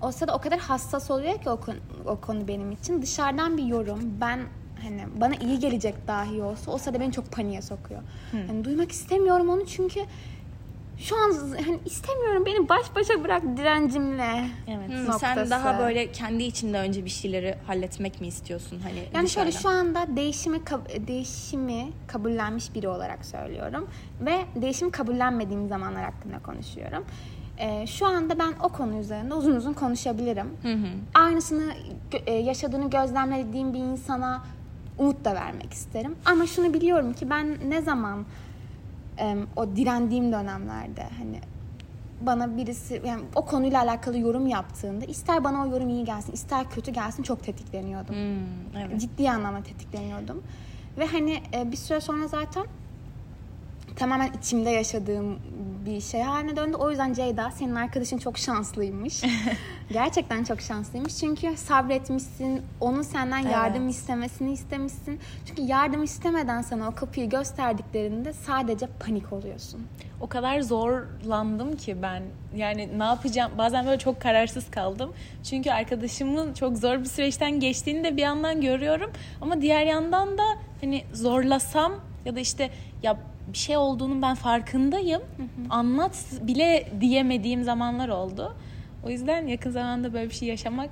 o 0.00 0.12
sırada 0.12 0.34
o 0.34 0.40
kadar 0.40 0.58
hassas 0.58 1.10
oluyor 1.10 1.38
ki 1.38 1.50
o 1.50 1.60
konu, 1.60 1.76
o 2.06 2.16
konu 2.16 2.48
benim 2.48 2.72
için. 2.72 3.02
Dışarıdan 3.02 3.56
bir 3.56 3.64
yorum, 3.64 4.00
ben 4.20 4.40
hani 4.82 5.02
bana 5.20 5.34
iyi 5.34 5.58
gelecek 5.58 5.94
dahi 6.08 6.42
olsa 6.42 6.70
o 6.70 6.78
sırada 6.78 7.00
beni 7.00 7.12
çok 7.12 7.32
paniğe 7.32 7.62
sokuyor. 7.62 8.00
Hani 8.46 8.64
duymak 8.64 8.92
istemiyorum 8.92 9.48
onu 9.48 9.66
çünkü 9.66 10.00
şu 10.98 11.16
an 11.16 11.32
hani 11.64 11.78
istemiyorum 11.86 12.42
beni 12.46 12.68
baş 12.68 12.96
başa 12.96 13.24
bırak 13.24 13.42
direncimle. 13.56 14.44
Evet. 14.68 14.88
Hmm, 14.88 15.12
sen 15.18 15.50
daha 15.50 15.78
böyle 15.78 16.12
kendi 16.12 16.42
içinde 16.42 16.78
önce 16.78 17.04
bir 17.04 17.10
şeyleri 17.10 17.54
halletmek 17.66 18.20
mi 18.20 18.26
istiyorsun 18.26 18.80
hani 18.82 18.98
Yani 19.14 19.28
şöyle 19.28 19.48
dışarıdan? 19.52 19.58
şu 19.60 19.68
anda 19.68 20.16
değişimi 20.16 20.56
kab- 20.58 21.06
değişimi 21.06 21.86
kabullenmiş 22.06 22.74
biri 22.74 22.88
olarak 22.88 23.24
söylüyorum 23.24 23.88
ve 24.20 24.38
değişimi 24.62 24.90
kabullenmediğim 24.90 25.68
zamanlar 25.68 26.04
hakkında 26.04 26.38
konuşuyorum. 26.38 27.04
Ee, 27.58 27.86
şu 27.86 28.06
anda 28.06 28.38
ben 28.38 28.52
o 28.62 28.68
konu 28.68 28.98
üzerinde 28.98 29.34
uzun 29.34 29.56
uzun 29.56 29.72
konuşabilirim. 29.72 30.46
Aynısını 31.14 31.72
gö- 32.12 32.22
e, 32.30 32.32
yaşadığını 32.34 32.90
gözlemlediğim 32.90 33.72
bir 33.74 33.78
insana 33.78 34.42
umut 35.02 35.24
da 35.24 35.34
vermek 35.34 35.72
isterim. 35.72 36.14
Ama 36.24 36.46
şunu 36.46 36.74
biliyorum 36.74 37.12
ki 37.12 37.30
ben 37.30 37.56
ne 37.70 37.82
zaman 37.82 38.24
e, 39.18 39.36
o 39.56 39.76
direndiğim 39.76 40.32
dönemlerde 40.32 41.06
hani 41.18 41.40
bana 42.20 42.56
birisi 42.56 43.02
yani 43.06 43.22
o 43.34 43.44
konuyla 43.44 43.82
alakalı 43.82 44.18
yorum 44.18 44.46
yaptığında 44.46 45.04
ister 45.04 45.44
bana 45.44 45.62
o 45.62 45.70
yorum 45.70 45.88
iyi 45.88 46.04
gelsin 46.04 46.32
ister 46.32 46.70
kötü 46.70 46.90
gelsin 46.90 47.22
çok 47.22 47.44
tetikleniyordum. 47.44 48.14
Hmm, 48.14 48.78
evet. 48.78 49.00
Ciddi 49.00 49.30
anlamda 49.30 49.62
tetikleniyordum. 49.62 50.42
Ve 50.98 51.06
hani 51.06 51.42
e, 51.54 51.72
bir 51.72 51.76
süre 51.76 52.00
sonra 52.00 52.28
zaten 52.28 52.66
tamamen 53.96 54.32
içimde 54.38 54.70
yaşadığım 54.70 55.38
bir 55.86 56.00
şey 56.00 56.20
haline 56.20 56.56
döndü. 56.56 56.76
O 56.76 56.90
yüzden 56.90 57.12
Ceyda 57.12 57.50
senin 57.50 57.74
arkadaşın 57.74 58.18
çok 58.18 58.38
şanslıymış. 58.38 59.22
Gerçekten 59.92 60.44
çok 60.44 60.60
şanslıymış. 60.60 61.16
Çünkü 61.16 61.56
sabretmişsin. 61.56 62.62
Onun 62.80 63.02
senden 63.02 63.38
yardım 63.38 63.88
istemesini 63.88 64.52
istemişsin. 64.52 65.20
Çünkü 65.46 65.62
yardım 65.62 66.02
istemeden 66.02 66.62
sana 66.62 66.88
o 66.88 66.94
kapıyı 66.94 67.30
gösterdiklerinde 67.30 68.32
sadece 68.32 68.86
panik 68.86 69.32
oluyorsun. 69.32 69.86
O 70.20 70.26
kadar 70.26 70.60
zorlandım 70.60 71.76
ki 71.76 72.02
ben. 72.02 72.22
Yani 72.56 72.98
ne 72.98 73.04
yapacağım? 73.04 73.52
Bazen 73.58 73.86
böyle 73.86 73.98
çok 73.98 74.20
kararsız 74.20 74.70
kaldım. 74.70 75.12
Çünkü 75.44 75.70
arkadaşımın 75.70 76.54
çok 76.54 76.76
zor 76.76 76.98
bir 76.98 77.04
süreçten 77.04 77.60
geçtiğini 77.60 78.04
de 78.04 78.16
bir 78.16 78.22
yandan 78.22 78.60
görüyorum. 78.60 79.10
Ama 79.40 79.60
diğer 79.60 79.86
yandan 79.86 80.38
da 80.38 80.44
hani 80.80 81.04
zorlasam 81.12 81.92
ya 82.24 82.36
da 82.36 82.40
işte 82.40 82.70
ya 83.02 83.16
bir 83.48 83.58
şey 83.58 83.76
olduğunun 83.76 84.22
ben 84.22 84.34
farkındayım. 84.34 85.22
Anlat 85.70 86.16
bile 86.42 86.88
diyemediğim 87.00 87.64
zamanlar 87.64 88.08
oldu. 88.08 88.54
O 89.06 89.10
yüzden 89.10 89.46
yakın 89.46 89.70
zamanda 89.70 90.12
böyle 90.12 90.30
bir 90.30 90.34
şey 90.34 90.48
yaşamak 90.48 90.90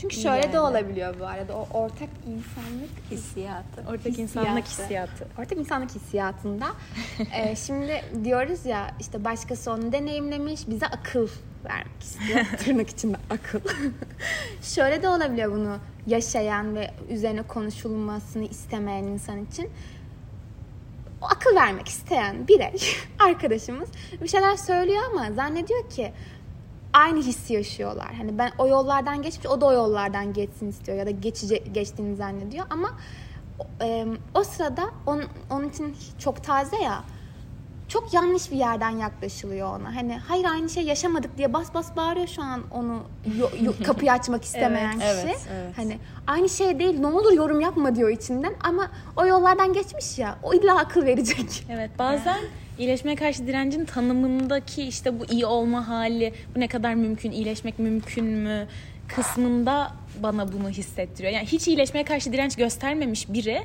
Çünkü 0.00 0.16
şöyle 0.16 0.42
de 0.42 0.46
yani. 0.46 0.60
olabiliyor 0.60 1.14
bu 1.20 1.26
arada. 1.26 1.56
O 1.56 1.68
ortak 1.78 2.08
insanlık 2.26 2.90
hissiyatı. 3.10 3.80
ortak 3.90 4.18
insanlık 4.18 4.64
hissiyatı. 4.64 5.26
Ortak 5.38 5.58
insanlık 5.58 5.90
hissiyatında. 5.94 6.66
e, 7.34 7.56
şimdi 7.56 8.04
diyoruz 8.24 8.66
ya 8.66 8.90
işte 9.00 9.24
başkası 9.24 9.72
onu 9.72 9.92
deneyimlemiş 9.92 10.68
bize 10.68 10.86
akıl 10.86 11.28
vermek 11.64 12.02
istiyor. 12.02 12.44
Tırnak 12.58 12.90
içinde 12.90 13.16
akıl. 13.30 13.60
Şöyle 14.62 15.02
de 15.02 15.08
olabiliyor 15.08 15.52
bunu 15.52 15.76
yaşayan 16.06 16.74
ve 16.76 16.90
üzerine 17.10 17.42
konuşulmasını 17.42 18.44
istemeyen 18.44 19.04
insan 19.04 19.44
için. 19.44 19.70
O 21.22 21.26
akıl 21.26 21.54
vermek 21.54 21.88
isteyen 21.88 22.48
birey, 22.48 22.74
arkadaşımız 23.18 23.88
bir 24.22 24.28
şeyler 24.28 24.56
söylüyor 24.56 25.02
ama 25.10 25.32
zannediyor 25.32 25.90
ki 25.90 26.12
aynı 26.92 27.18
hissi 27.22 27.52
yaşıyorlar. 27.52 28.14
Hani 28.14 28.38
ben 28.38 28.52
o 28.58 28.68
yollardan 28.68 29.22
geçmiş, 29.22 29.46
o 29.46 29.60
da 29.60 29.66
o 29.66 29.72
yollardan 29.72 30.32
geçsin 30.32 30.68
istiyor 30.68 30.98
ya 30.98 31.06
da 31.06 31.10
geçice, 31.10 31.56
geçtiğini 31.56 32.16
zannediyor 32.16 32.66
ama 32.70 32.90
e, 33.82 34.06
o 34.34 34.44
sırada 34.44 34.90
onun, 35.06 35.24
onun 35.50 35.68
için 35.68 35.96
çok 36.18 36.44
taze 36.44 36.76
ya 36.76 37.04
çok 37.88 38.14
yanlış 38.14 38.50
bir 38.50 38.56
yerden 38.56 38.90
yaklaşılıyor 38.90 39.80
ona. 39.80 39.94
Hani 39.96 40.18
hayır 40.28 40.44
aynı 40.44 40.68
şey 40.70 40.82
yaşamadık 40.84 41.38
diye 41.38 41.52
bas 41.52 41.74
bas 41.74 41.96
bağırıyor 41.96 42.26
şu 42.26 42.42
an 42.42 42.62
onu 42.70 43.02
yo- 43.38 43.50
yo- 43.62 43.72
kapıyı 43.84 44.12
açmak 44.12 44.44
istemeyen 44.44 45.00
Evet, 45.02 45.14
kişi. 45.14 45.26
evet, 45.28 45.40
evet. 45.52 45.72
Hani 45.78 45.98
aynı 46.26 46.48
şey 46.48 46.78
değil 46.78 47.00
ne 47.00 47.06
olur 47.06 47.32
yorum 47.32 47.60
yapma 47.60 47.96
diyor 47.96 48.08
içinden 48.10 48.54
ama 48.60 48.90
o 49.16 49.26
yollardan 49.26 49.72
geçmiş 49.72 50.18
ya 50.18 50.38
o 50.42 50.54
illa 50.54 50.78
akıl 50.78 51.04
verecek. 51.06 51.66
Evet 51.70 51.90
bazen 51.98 52.38
iyileşmeye 52.78 53.16
karşı 53.16 53.46
direncin 53.46 53.84
tanımındaki 53.84 54.82
işte 54.82 55.20
bu 55.20 55.24
iyi 55.24 55.46
olma 55.46 55.88
hali, 55.88 56.34
bu 56.56 56.60
ne 56.60 56.68
kadar 56.68 56.94
mümkün, 56.94 57.30
iyileşmek 57.30 57.78
mümkün 57.78 58.24
mü 58.24 58.66
kısmında 59.16 59.92
bana 60.22 60.52
bunu 60.52 60.68
hissettiriyor. 60.68 61.32
Yani 61.34 61.46
hiç 61.46 61.68
iyileşmeye 61.68 62.04
karşı 62.04 62.32
direnç 62.32 62.56
göstermemiş 62.56 63.28
biri 63.32 63.62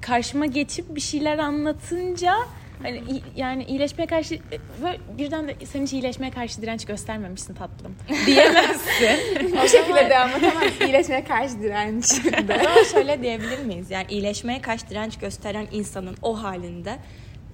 karşıma 0.00 0.46
geçip 0.46 0.96
bir 0.96 1.00
şeyler 1.00 1.38
anlatınca 1.38 2.34
Hani 2.82 3.22
yani 3.36 3.64
iyileşmeye 3.64 4.06
karşı 4.06 4.34
e, 4.34 4.58
böyle 4.82 4.98
birden 5.18 5.48
de 5.48 5.56
sen 5.66 5.82
hiç 5.82 5.92
iyileşmeye 5.92 6.30
karşı 6.30 6.62
direnç 6.62 6.84
göstermemişsin 6.84 7.54
tatlım 7.54 7.94
diyemezsin. 8.26 9.56
o 9.64 9.68
şekilde 9.68 10.10
devam 10.10 10.30
ama 10.34 10.64
iyileşmeye 10.86 11.24
karşı 11.24 11.62
direnç. 11.62 12.04
O 12.44 12.64
zaman 12.64 12.82
şöyle 12.92 13.22
diyebilir 13.22 13.58
miyiz? 13.58 13.90
Yani 13.90 14.06
iyileşmeye 14.08 14.60
karşı 14.60 14.90
direnç 14.90 15.18
gösteren 15.18 15.66
insanın 15.72 16.16
o 16.22 16.42
halinde 16.42 16.98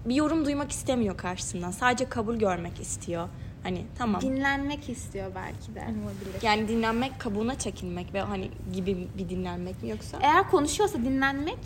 bir 0.05 0.15
yorum 0.15 0.45
duymak 0.45 0.71
istemiyor 0.71 1.17
karşısından. 1.17 1.71
Sadece 1.71 2.09
kabul 2.09 2.37
görmek 2.37 2.81
istiyor. 2.81 3.29
Hani 3.63 3.85
tamam. 3.99 4.21
Dinlenmek 4.21 4.89
istiyor 4.89 5.31
belki 5.35 5.75
de. 5.75 5.81
Olabilir. 5.81 6.43
Yani 6.43 6.69
dinlenmek, 6.69 7.21
kabuğuna 7.21 7.59
çekilmek 7.59 8.15
ve 8.15 8.21
hani 8.21 8.51
gibi 8.73 9.09
bir 9.19 9.29
dinlenmek 9.29 9.83
mi 9.83 9.91
yoksa? 9.91 10.19
Eğer 10.23 10.51
konuşuyorsa 10.51 10.99
dinlenmek, 10.99 11.59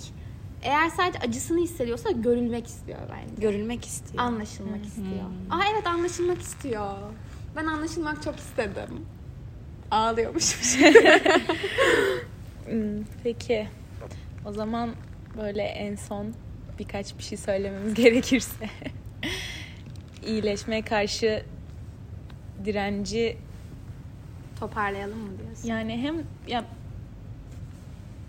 eğer 0.64 0.88
sadece 0.88 1.18
acısını 1.18 1.61
hissediyorsa 1.61 2.11
görülmek 2.11 2.66
istiyor 2.66 2.98
bence. 3.11 3.42
Görülmek 3.42 3.85
istiyor. 3.87 4.24
Anlaşılmak 4.24 4.85
istiyor. 4.87 5.24
Aa 5.50 5.61
evet 5.74 5.87
anlaşılmak 5.87 6.40
istiyor. 6.42 6.92
Ben 7.57 7.66
anlaşılmak 7.66 8.22
çok 8.22 8.37
istedim. 8.37 9.07
Ağlıyormuş. 9.90 10.57
Hmm, 12.68 13.05
Peki. 13.24 13.68
O 14.44 14.53
zaman 14.53 14.90
böyle 15.37 15.62
en 15.62 15.94
son 15.96 16.35
birkaç 16.79 17.18
bir 17.18 17.22
şey 17.22 17.38
söylememiz 17.38 17.94
gerekirse. 18.05 18.68
iyileşmeye 20.27 20.83
karşı 20.83 21.44
direnci 22.64 23.37
Toparlayalım 24.61 25.18
mı 25.18 25.38
diyorsun? 25.38 25.68
yani 25.68 25.96
hem 26.03 26.14
ya 26.46 26.64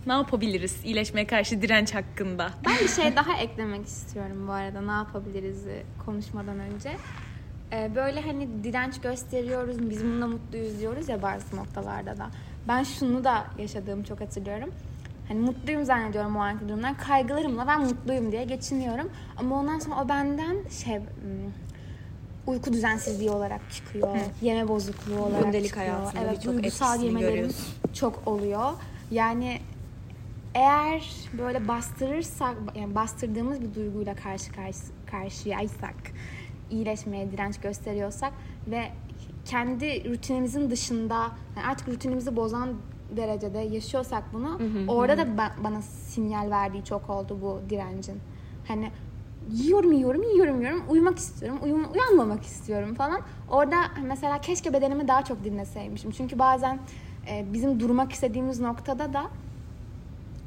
ne 0.08 0.14
yapabiliriz 0.14 0.86
iyileşmeye 0.86 1.28
karşı 1.28 1.62
direnç 1.62 1.96
hakkında? 1.96 2.50
Ben 2.66 2.74
bir 2.84 2.88
şey 2.88 3.16
daha 3.16 3.38
eklemek 3.38 3.86
istiyorum 3.86 4.48
bu 4.48 4.52
arada 4.52 4.82
ne 4.82 4.92
yapabiliriz 4.92 5.66
konuşmadan 6.06 6.60
önce. 6.60 6.92
Ee, 7.74 7.92
böyle 7.96 8.22
hani 8.22 8.64
direnç 8.64 9.02
gösteriyoruz, 9.02 9.90
biz 9.90 10.04
bununla 10.04 10.28
mutluyuz 10.28 10.80
diyoruz 10.80 11.10
ya 11.10 11.22
bazı 11.22 11.56
noktalarda 11.56 12.18
da. 12.18 12.28
Ben 12.68 12.84
şunu 12.84 13.24
da 13.24 13.46
yaşadığımı 13.58 14.04
çok 14.04 14.22
hatırlıyorum. 14.22 14.70
Hani 15.28 15.40
mutluyum 15.40 15.86
zannediyorum 15.86 16.36
o 16.36 16.40
anki 16.40 16.70
durumdan. 16.70 16.98
Kaygılarımla 16.98 17.68
ben 17.68 17.82
mutluyum 17.82 18.32
diye 18.32 18.44
geçiniyorum. 18.44 19.10
Ama 19.38 19.60
ondan 19.60 19.80
sonra 19.80 20.02
o 20.04 20.10
benden 20.10 20.58
şey 20.84 20.98
hmm, 20.98 21.06
uyku 22.48 22.74
düzensizliği 22.74 23.30
olarak 23.30 23.62
çıkıyor. 23.72 24.18
Yeme 24.42 24.68
bozukluğu 24.68 25.20
olarak 25.20 25.44
Gündelik 25.44 25.68
çıkıyor. 25.68 26.14
evet, 26.24 26.38
birçok 26.38 26.54
duygusal 26.54 27.02
yemelerim 27.04 27.34
görüyorsun. 27.34 27.66
çok 27.94 28.28
oluyor. 28.28 28.72
Yani 29.12 29.60
eğer 30.56 31.12
böyle 31.38 31.68
bastırırsak, 31.68 32.56
yani 32.76 32.96
bastırdığımız 32.96 33.62
bir 33.62 33.76
duyguyla 33.76 34.16
karşı 34.16 34.52
karşı 34.52 34.80
karşıyaysak, 35.12 35.96
iyileşmeye 36.70 37.32
direnç 37.32 37.60
gösteriyorsak 37.60 38.34
ve 38.68 38.84
kendi 39.46 40.10
rutinimizin 40.10 40.70
dışında, 40.70 41.32
yani 41.56 41.68
artık 41.68 41.88
rutinimizi 41.88 42.36
bozan 42.36 42.74
derecede 43.18 43.60
yaşıyorsak 43.60 44.24
bunu, 44.34 44.60
orada 44.88 45.18
da 45.18 45.38
ben- 45.38 45.64
bana 45.64 45.82
sinyal 45.82 46.50
verdiği 46.50 46.84
çok 46.84 47.10
oldu 47.10 47.38
bu 47.42 47.70
direncin. 47.70 48.20
Hani 48.68 48.92
yiyorum 49.52 49.92
yiyorum 49.92 50.24
yiyorum 50.24 50.62
yiyorum 50.62 50.84
uyumak 50.90 51.18
istiyorum 51.18 51.60
uyum, 51.64 51.88
uyanmamak 51.94 52.44
istiyorum 52.44 52.96
falan. 52.96 53.22
Orada 53.52 53.76
mesela 54.04 54.42
keşke 54.42 54.74
bedenimi 54.74 55.08
daha 55.08 55.24
çok 55.24 55.44
dinleseymişim. 55.44 56.12
Çünkü 56.12 56.40
bazen 56.40 56.80
e, 57.30 57.46
bizim 57.54 57.80
durmak 57.80 58.12
istediğimiz 58.12 58.60
noktada 58.60 59.14
da 59.14 59.26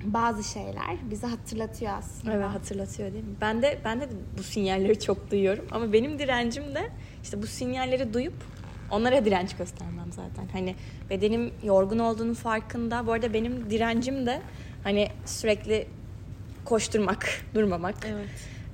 bazı 0.04 0.44
şeyler 0.44 0.96
bizi 1.11 1.26
hatırlatıyor 1.26 1.92
aslında. 1.98 2.34
Evet 2.34 2.46
hatırlatıyor 2.46 3.12
değil 3.12 3.24
mi? 3.24 3.34
Ben 3.40 3.62
de 3.62 3.78
ben 3.84 4.00
de 4.00 4.08
bu 4.38 4.42
sinyalleri 4.42 5.00
çok 5.00 5.30
duyuyorum 5.30 5.64
ama 5.70 5.92
benim 5.92 6.18
direncim 6.18 6.74
de 6.74 6.90
işte 7.22 7.42
bu 7.42 7.46
sinyalleri 7.46 8.14
duyup 8.14 8.34
onlara 8.90 9.24
direnç 9.24 9.56
göstermem 9.56 10.12
zaten. 10.12 10.48
Hani 10.52 10.74
bedenim 11.11 11.50
yorgun 11.62 11.98
olduğunun 11.98 12.34
farkında. 12.34 13.06
Bu 13.06 13.12
arada 13.12 13.34
benim 13.34 13.70
direncim 13.70 14.26
de 14.26 14.40
hani 14.84 15.08
sürekli 15.26 15.87
koşturmak, 16.64 17.42
durmamak. 17.54 17.94
Evet. 18.06 18.28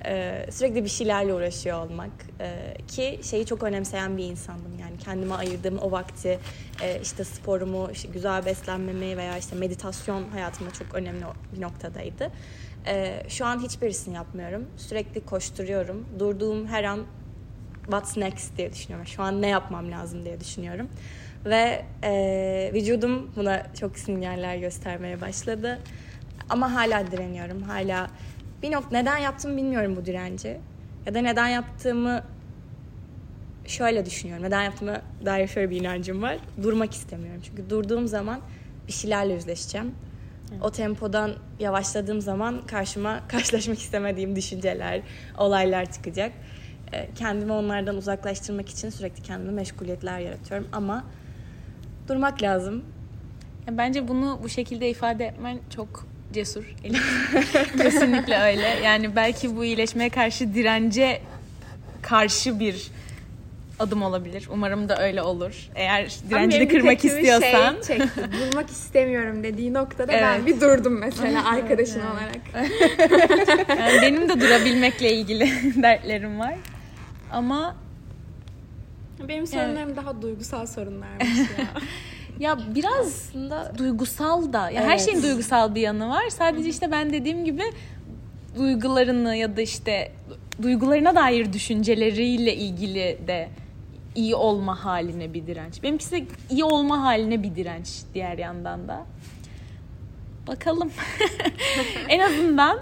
Ee, 0.06 0.46
sürekli 0.50 0.84
bir 0.84 0.88
şeylerle 0.88 1.34
uğraşıyor 1.34 1.86
olmak 1.86 2.10
Ee, 2.40 2.74
ki 2.88 3.20
şeyi 3.22 3.46
çok 3.46 3.62
önemseyen 3.62 4.16
bir 4.16 4.24
insandım. 4.24 4.78
Yani 4.80 4.98
kendime 4.98 5.34
ayırdığım 5.34 5.78
o 5.78 5.90
vakti 5.90 6.38
e, 6.82 7.00
işte 7.02 7.24
sporumu 7.24 7.88
işte 7.92 8.08
güzel 8.12 8.46
beslenmemi 8.46 9.16
veya 9.16 9.38
işte 9.38 9.56
meditasyon 9.56 10.28
hayatımda 10.28 10.72
çok 10.72 10.94
önemli 10.94 11.24
bir 11.56 11.60
noktadaydı. 11.60 12.30
Ee, 12.86 13.22
şu 13.28 13.46
an 13.46 13.62
hiçbirisini 13.62 14.14
yapmıyorum. 14.14 14.66
Sürekli 14.76 15.24
koşturuyorum. 15.24 16.06
Durduğum 16.18 16.66
her 16.66 16.84
an 16.84 17.00
what's 17.82 18.16
next 18.16 18.56
diye 18.56 18.72
düşünüyorum. 18.72 19.06
Şu 19.06 19.22
an 19.22 19.42
ne 19.42 19.48
yapmam 19.48 19.90
lazım 19.90 20.24
diye 20.24 20.40
düşünüyorum. 20.40 20.88
Ve 21.44 21.84
e, 22.02 22.70
vücudum 22.74 23.30
buna 23.36 23.62
çok 23.80 23.98
sinyaller 23.98 24.56
göstermeye 24.56 25.20
başladı. 25.20 25.78
Ama 26.48 26.74
hala 26.74 27.10
direniyorum. 27.10 27.62
Hala 27.62 28.10
bir 28.64 28.72
nokta 28.72 28.96
neden 28.96 29.18
yaptım 29.18 29.57
bilmiyorum 29.57 29.96
bu 29.96 30.05
direnci. 30.05 30.61
Ya 31.07 31.14
da 31.14 31.20
neden 31.20 31.48
yaptığımı 31.48 32.22
şöyle 33.66 34.07
düşünüyorum. 34.07 34.44
Neden 34.44 34.62
yaptığıma 34.62 35.03
dair 35.24 35.48
şöyle 35.48 35.70
bir 35.70 35.81
inancım 35.81 36.22
var. 36.22 36.38
Durmak 36.62 36.94
istemiyorum. 36.94 37.40
Çünkü 37.44 37.70
durduğum 37.70 38.09
zaman 38.09 38.40
bir 38.88 38.92
şeylerle 38.92 39.33
yüzleşeceğim. 39.33 39.94
O 40.61 40.70
tempodan 40.70 41.37
yavaşladığım 41.59 42.20
zaman 42.20 42.62
karşıma 42.66 43.20
karşılaşmak 43.29 43.79
istemediğim 43.79 44.37
düşünceler, 44.37 45.03
olaylar 45.38 45.92
çıkacak. 45.92 46.33
Ee, 46.92 47.09
Kendimi 47.14 47.53
onlardan 47.53 47.96
uzaklaştırmak 47.96 48.68
için 48.68 48.90
sürekli 48.90 49.22
kendime 49.22 49.53
meşguliyetler 49.53 50.18
yaratıyorum 50.20 50.68
ama 50.72 51.05
durmak 52.09 52.42
lazım. 52.42 52.85
Bence 53.70 54.09
bunu 54.09 54.40
bu 54.42 54.48
şekilde 54.48 54.90
ifade 54.90 55.27
etmen 55.27 55.61
çok 55.70 56.13
cesur. 56.35 56.64
Kesinlikle 57.83 58.38
öyle. 58.38 58.68
Yani 58.85 59.16
belki 59.16 59.57
bu 59.57 59.64
iyileşmeye 59.64 60.11
karşı 60.11 60.55
dirence 60.55 61.20
karşı 62.03 62.61
bir 62.61 62.90
adım 63.79 64.03
olabilir. 64.03 64.49
Umarım 64.51 64.88
da 64.88 65.03
öyle 65.03 65.23
olur. 65.23 65.68
Eğer 65.75 66.14
direncini 66.31 66.68
kırmak 66.68 67.05
istiyorsan. 67.05 67.75
Şey 67.87 67.99
çekti. 67.99 68.20
Durmak 68.33 68.70
istemiyorum 68.70 69.42
dediği 69.44 69.75
noktada 69.75 70.12
Evet. 70.12 70.23
ben 70.23 70.47
bir 70.47 70.61
durdum 70.61 70.99
mesela 70.99 71.49
arkadaşın 71.49 72.01
olarak. 72.01 72.40
Yani 73.68 74.03
benim 74.03 74.29
de 74.29 74.40
durabilmekle 74.40 75.12
ilgili 75.12 75.51
dertlerim 75.83 76.38
var. 76.38 76.55
Ama 77.33 77.77
Benim 79.29 79.47
sorunlarım 79.47 79.97
daha 79.97 80.23
duygusal 80.23 80.66
sorunlarmış 80.66 81.38
ya. 81.38 81.66
Ya 82.40 82.59
biraz 82.75 83.07
Aslında 83.07 83.73
duygusal 83.79 84.53
da. 84.53 84.70
Ya 84.70 84.83
her 84.83 84.88
Evet. 84.88 85.01
şeyin 85.01 85.23
duygusal 85.23 85.75
bir 85.75 85.81
yanı 85.81 86.09
var. 86.09 86.29
Sadece 86.29 86.68
işte 86.68 86.90
ben 86.92 87.12
dediğim 87.12 87.44
gibi 87.44 87.62
duygularını 88.57 89.37
ya 89.37 89.57
da 89.57 89.61
işte 89.62 90.12
duygularına 90.62 91.14
dair 91.14 91.53
düşünceleriyle 91.53 92.55
ilgili 92.55 93.18
de 93.27 93.49
iyi 94.14 94.35
olma 94.35 94.85
haline 94.85 95.35
bir 95.35 95.47
direnç. 95.47 95.83
Benimkisi 95.83 96.12
de 96.12 96.25
iyi 96.51 96.64
olma 96.64 97.03
haline 97.03 97.42
bir 97.42 97.55
direnç 97.55 97.88
diğer 98.14 98.38
yandan 98.38 98.88
da. 98.88 99.07
Bakalım. 100.47 100.90
en 102.09 102.20
azından 102.20 102.79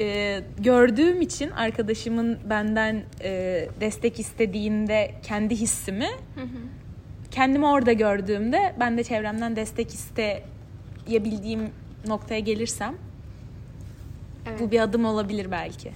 e, 0.00 0.40
gördüğüm 0.58 1.20
için 1.20 1.50
arkadaşımın 1.50 2.38
benden 2.50 3.02
e, 3.22 3.30
destek 3.80 4.20
istediğinde 4.20 5.14
kendi 5.22 5.56
hissimi 5.56 6.08
kendimi 7.36 7.66
orada 7.66 7.92
gördüğümde 7.92 8.74
ben 8.80 8.98
de 8.98 9.04
çevremden 9.04 9.56
destek 9.56 9.90
isteyebildiğim 9.94 11.70
noktaya 12.06 12.40
gelirsem 12.40 12.94
Evet. 14.46 14.60
bu 14.60 14.70
bir 14.70 14.80
adım 14.80 15.04
olabilir 15.04 15.50
belki. 15.50 15.92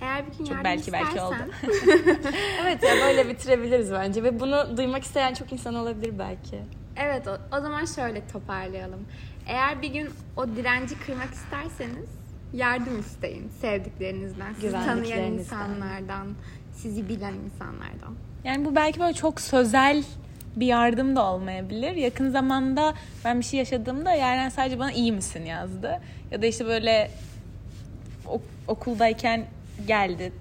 Eğer 0.00 0.26
bir 0.26 0.38
gün 0.38 0.44
Çok 0.44 0.48
yardım 0.48 0.64
belki 0.64 0.92
belki 0.92 1.08
istersen, 1.08 1.26
oldu. 1.26 1.50
evet 2.62 2.82
ya 2.82 2.90
böyle 3.06 3.28
bitirebiliriz 3.28 3.92
bence 3.92 4.22
ve 4.22 4.40
bunu 4.40 4.76
duymak 4.76 5.02
isteyen 5.02 5.34
çok 5.34 5.52
insan 5.52 5.74
olabilir 5.74 6.18
belki. 6.18 6.58
Evet 6.96 7.28
o, 7.28 7.56
o 7.56 7.60
zaman 7.60 7.84
şöyle 7.84 8.26
toparlayalım. 8.26 9.00
Eğer 9.46 9.82
bir 9.82 9.92
gün 9.92 10.10
o 10.36 10.48
direnci 10.48 10.98
kırmak 10.98 11.30
isterseniz 11.30 12.08
yardım 12.52 13.00
isteyin 13.00 13.48
sevdiklerinizden, 13.60 14.52
sizi 14.52 14.72
tanıyan 14.72 15.22
insanlardan, 15.22 16.26
sizi 16.74 17.08
bilen 17.08 17.34
insanlardan. 17.34 18.14
Yani 18.44 18.64
bu 18.64 18.76
belki 18.76 19.00
böyle 19.00 19.12
çok 19.12 19.40
sözel 19.40 20.04
bir 20.56 20.66
yardım 20.66 21.16
da 21.16 21.24
olmayabilir. 21.32 21.92
Yakın 21.92 22.30
zamanda 22.30 22.94
ben 23.24 23.40
bir 23.40 23.44
şey 23.44 23.58
yaşadığımda 23.58 24.12
Yaren 24.12 24.48
sadece 24.48 24.78
bana 24.78 24.92
iyi 24.92 25.12
misin 25.12 25.44
yazdı. 25.44 26.00
Ya 26.30 26.42
da 26.42 26.46
işte 26.46 26.66
böyle 26.66 27.10
ok- 28.26 28.42
okuldayken 28.68 29.44
geldi 29.86 30.32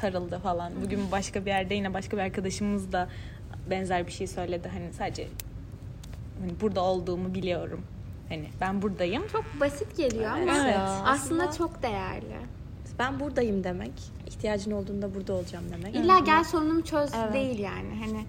sarıldı 0.00 0.38
falan. 0.38 0.72
Bugün 0.84 1.00
başka 1.12 1.40
bir 1.44 1.50
yerde 1.50 1.74
yine 1.74 1.94
başka 1.94 2.16
bir 2.16 2.22
arkadaşımız 2.22 2.92
da 2.92 3.08
benzer 3.70 4.06
bir 4.06 4.12
şey 4.12 4.26
söyledi. 4.26 4.68
Hani 4.68 4.92
sadece 4.92 5.28
hani 6.40 6.52
burada 6.60 6.80
olduğumu 6.80 7.34
biliyorum. 7.34 7.80
Hani 8.28 8.44
ben 8.60 8.82
buradayım. 8.82 9.22
Çok 9.32 9.44
basit 9.60 9.96
geliyor 9.96 10.30
ama 10.30 10.58
Evet. 10.64 10.76
aslında 11.04 11.52
çok 11.52 11.82
değerli. 11.82 12.36
ben 12.98 13.20
buradayım 13.20 13.64
demek. 13.64 13.92
ihtiyacın 14.26 14.70
olduğunda 14.70 15.14
burada 15.14 15.32
olacağım 15.32 15.64
demek. 15.72 15.94
İlla 15.96 16.18
gel 16.18 16.44
sorunumu 16.44 16.84
çöz 16.84 17.10
Evet. 17.24 17.34
değil 17.34 17.58
yani. 17.58 17.98
Hani 18.04 18.24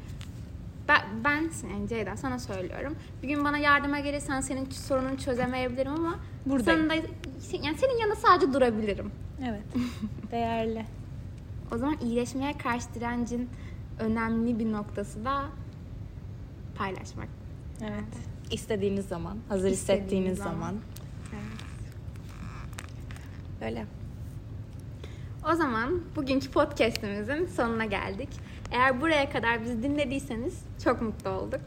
ben, 0.88 1.02
ben 1.24 1.50
yani 1.72 1.88
Ceyda 1.89 2.17
sana 2.17 2.39
söylüyorum. 2.39 2.96
Bir 3.24 3.28
gün 3.28 3.43
bana 3.43 3.58
yardıma 3.58 4.00
gelirsen 4.00 4.41
senin 4.41 4.69
sorununu 4.69 5.17
çözemeyebilirim 5.17 5.93
ama 5.93 6.19
Buradayım. 6.46 6.89
Senin 6.89 7.04
de, 7.04 7.08
yani 7.67 7.78
senin 7.78 8.00
yanında 8.00 8.15
sadece 8.15 8.54
durabilirim. 8.54 9.12
Evet. 9.43 9.63
Değerli. 10.32 10.86
O 11.74 11.78
zaman 11.78 11.98
iyileşmeye 12.02 12.58
karşı 12.58 12.93
direncin 12.93 13.50
önemli 14.00 14.60
bir 14.60 14.72
noktası 14.72 15.26
da 15.26 15.46
paylaşmak. 16.76 17.28
Evet. 17.82 18.04
İstediğiniz 18.52 19.08
zaman, 19.08 19.38
hazır 19.50 19.69
İstediğiniz 19.69 20.04
hissettiğiniz 20.04 20.38
zaman. 20.38 20.52
zaman. 20.54 20.76
Öyle. 23.62 23.86
O 25.52 25.56
zaman 25.56 26.02
bugünkü 26.15 26.52
podcast'imizin 26.52 27.46
sonuna 27.46 27.86
geldik. 27.86 28.30
Eğer 28.74 29.02
buraya 29.02 29.30
kadar 29.30 29.62
bizi 29.62 29.84
dinlediyseniz 29.84 30.54
çok 30.84 31.02
mutlu 31.02 31.30
olduk. 31.30 31.62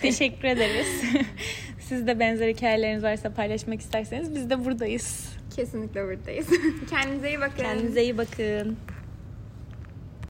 Teşekkür 0.00 0.48
ederiz. 0.48 1.02
Siz 1.80 2.06
de 2.06 2.18
benzer 2.20 2.48
hikayeleriniz 2.48 3.02
varsa 3.02 3.34
paylaşmak 3.34 3.80
isterseniz 3.80 4.34
biz 4.34 4.50
de 4.50 4.64
buradayız. 4.64 5.28
Kesinlikle 5.56 6.04
buradayız. 6.04 6.46
Kendinize 6.90 7.28
iyi 7.28 7.40
bakın. 7.40 7.56
Kendinize 7.56 8.02
iyi 8.02 8.18
bakın. 8.18 8.76